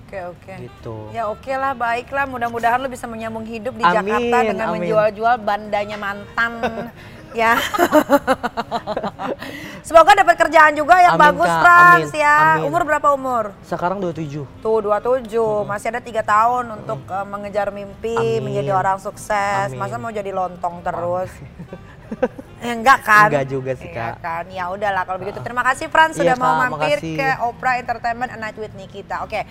Oke 0.04 0.18
oke. 0.30 0.52
Gitu. 0.62 0.96
Ya 1.10 1.26
oke 1.26 1.52
lah, 1.52 1.72
baiklah. 1.74 2.24
Mudah-mudahan 2.28 2.78
lo 2.78 2.88
bisa 2.88 3.08
menyambung 3.08 3.42
hidup 3.44 3.74
di 3.74 3.82
Amin, 3.82 3.94
Jakarta 3.98 4.36
dengan 4.46 4.66
amin. 4.70 4.80
menjual-jual 4.84 5.34
bandanya 5.42 5.96
mantan. 5.98 6.52
ya. 7.40 7.58
Semoga 9.82 10.14
dapat 10.16 10.36
kerjaan 10.38 10.72
juga 10.78 10.96
yang 11.02 11.18
Amin, 11.18 11.24
bagus, 11.34 11.50
Kak. 11.50 11.98
Amin, 11.98 12.08
ya. 12.14 12.34
amin. 12.56 12.68
Umur 12.70 12.82
berapa 12.86 13.08
umur? 13.12 13.44
Sekarang 13.66 13.98
27. 13.98 14.46
Tuh 14.62 14.78
27, 14.80 15.28
masih 15.66 15.88
ada 15.92 16.00
tiga 16.00 16.22
tahun 16.22 16.78
untuk 16.80 17.00
eh, 17.04 17.26
mengejar 17.26 17.68
mimpi, 17.74 18.14
Amin. 18.14 18.48
menjadi 18.48 18.70
orang 18.70 19.02
sukses. 19.02 19.68
Amin. 19.68 19.76
Masa 19.76 19.98
mau 19.98 20.14
jadi 20.14 20.30
lontong 20.30 20.80
terus? 20.80 21.30
Ya, 21.32 22.28
enggak 22.78 22.98
kan? 23.02 23.28
Enggak 23.28 23.46
juga 23.46 23.72
sih, 23.76 23.88
Iya 23.88 24.14
Kak. 24.14 24.14
kan. 24.20 24.44
Ya 24.48 24.64
udahlah 24.72 25.02
kalau 25.04 25.18
begitu. 25.20 25.38
Terima 25.40 25.62
kasih 25.62 25.86
Frans 25.88 26.16
sudah 26.16 26.32
Iya, 26.32 26.40
mau 26.40 26.52
Kak, 26.52 26.60
mampir 26.70 26.98
makasih. 26.98 27.16
ke 27.16 27.28
Opera 27.44 27.72
Entertainment 27.76 28.30
A 28.32 28.38
Night 28.38 28.56
with 28.56 28.72
Nikita. 28.72 29.22
Oke. 29.22 29.44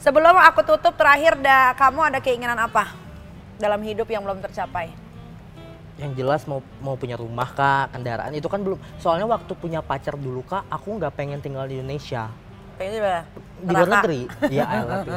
Sebelum 0.00 0.32
aku 0.32 0.64
tutup 0.64 0.96
terakhir 0.96 1.36
dah 1.36 1.76
kamu 1.76 2.00
ada 2.08 2.18
keinginan 2.18 2.56
apa 2.56 2.88
dalam 3.60 3.84
hidup 3.84 4.08
yang 4.08 4.24
belum 4.24 4.40
tercapai? 4.40 4.88
Yang 6.00 6.12
jelas 6.16 6.48
mau 6.48 6.64
mau 6.80 6.96
punya 6.96 7.20
rumah 7.20 7.44
kak, 7.44 7.92
kendaraan 7.92 8.32
itu 8.32 8.48
kan 8.48 8.64
belum. 8.64 8.80
Soalnya 8.96 9.28
waktu 9.28 9.52
punya 9.52 9.84
pacar 9.84 10.16
dulu 10.16 10.40
kak, 10.40 10.64
aku 10.72 10.96
nggak 10.96 11.12
pengen 11.12 11.44
tinggal 11.44 11.68
di 11.68 11.76
Indonesia. 11.76 12.32
Pengen 12.80 13.28
Di 13.60 13.68
luar 13.68 14.00
negeri. 14.00 14.20
Iya, 14.48 14.64
I 14.64 14.78
love 14.80 15.04
you. 15.04 15.12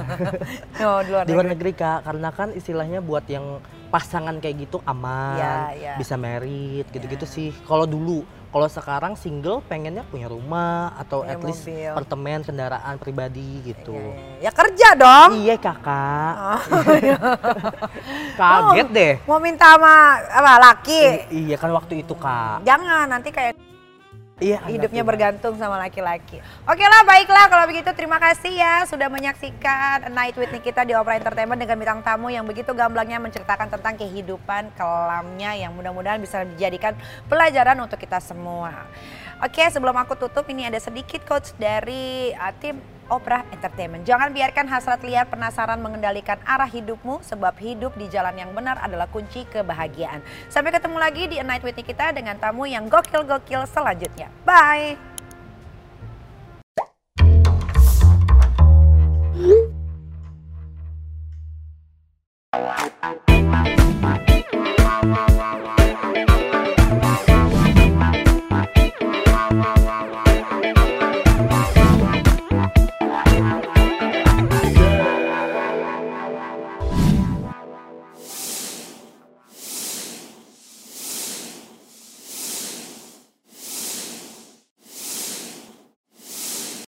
Oh, 0.83 0.99
di 0.99 1.09
luar 1.15 1.23
di 1.23 1.31
luar 1.31 1.47
negeri. 1.47 1.71
negeri 1.71 1.71
kak, 1.79 1.99
karena 2.03 2.29
kan 2.35 2.51
istilahnya 2.51 2.99
buat 2.99 3.23
yang 3.31 3.63
pasangan 3.93 4.33
kayak 4.35 4.55
gitu 4.59 4.81
aman, 4.83 5.37
Iya, 5.37 5.53
iya. 5.71 5.93
bisa 5.95 6.17
merit 6.17 6.89
gitu-gitu 6.89 7.23
sih. 7.23 7.53
Kalau 7.61 7.85
dulu, 7.85 8.21
kalau 8.49 8.65
sekarang 8.65 9.13
single 9.13 9.61
pengennya 9.61 10.01
punya 10.03 10.25
rumah 10.25 10.97
atau 10.97 11.21
Punya 11.21 11.31
at 11.31 11.41
least 11.41 11.61
mobil. 11.63 11.89
apartemen, 11.91 12.39
kendaraan 12.41 12.95
pribadi 12.97 13.61
gitu. 13.63 13.93
Iya, 13.93 14.17
iya. 14.41 14.41
Ya 14.41 14.51
kerja 14.51 14.87
dong. 14.95 15.29
Iya 15.37 15.55
kakak, 15.57 16.33
Oh, 16.35 16.61
kaget 18.39 18.87
deh. 18.89 19.13
Mau 19.23 19.37
minta 19.37 19.73
sama 19.73 19.93
apa 20.23 20.53
laki? 20.59 21.01
I- 21.29 21.45
iya 21.45 21.55
kan 21.55 21.69
waktu 21.69 22.01
itu 22.01 22.13
kak. 22.15 22.61
Jangan 22.63 23.05
nanti 23.07 23.29
kayak 23.29 23.53
Iya 24.43 24.59
hidupnya 24.67 25.07
bergantung 25.07 25.55
sama 25.55 25.79
laki-laki. 25.79 26.43
Oke 26.67 26.83
lah, 26.83 27.07
baiklah 27.07 27.47
kalau 27.47 27.63
begitu 27.63 27.87
terima 27.95 28.19
kasih 28.19 28.51
ya 28.51 28.83
sudah 28.83 29.07
menyaksikan 29.07 30.03
A 30.03 30.11
Night 30.11 30.35
with 30.35 30.51
Nikita 30.51 30.83
di 30.83 30.91
Opera 30.91 31.15
Entertainment 31.15 31.55
dengan 31.55 31.79
bintang 31.79 32.03
tamu 32.03 32.27
yang 32.27 32.43
begitu 32.43 32.75
gamblangnya 32.75 33.23
menceritakan 33.23 33.71
tentang 33.71 33.95
kehidupan 33.95 34.75
kelamnya 34.75 35.55
yang 35.55 35.71
mudah-mudahan 35.71 36.19
bisa 36.19 36.43
dijadikan 36.43 36.91
pelajaran 37.31 37.79
untuk 37.79 37.95
kita 37.95 38.19
semua. 38.19 38.83
Oke, 39.39 39.63
sebelum 39.71 39.95
aku 39.95 40.19
tutup 40.19 40.43
ini 40.51 40.67
ada 40.67 40.79
sedikit 40.79 41.23
coach 41.23 41.55
dari 41.55 42.35
uh, 42.35 42.51
tim 42.59 42.83
Oprah 43.13 43.45
Entertainment. 43.53 44.01
Jangan 44.01 44.33
biarkan 44.33 44.65
hasrat 44.65 45.05
liar 45.05 45.29
penasaran 45.29 45.77
mengendalikan 45.77 46.41
arah 46.49 46.65
hidupmu 46.65 47.21
sebab 47.21 47.53
hidup 47.61 47.93
di 47.93 48.09
jalan 48.09 48.33
yang 48.33 48.49
benar 48.57 48.81
adalah 48.81 49.05
kunci 49.05 49.45
kebahagiaan. 49.53 50.25
Sampai 50.49 50.73
ketemu 50.73 50.97
lagi 50.97 51.29
di 51.29 51.37
A 51.37 51.45
Night 51.45 51.61
with 51.61 51.77
kita 51.77 52.09
dengan 52.09 52.41
tamu 52.41 52.65
yang 52.65 52.89
gokil-gokil 52.89 53.69
selanjutnya. 53.69 54.33
Bye! 54.41 54.97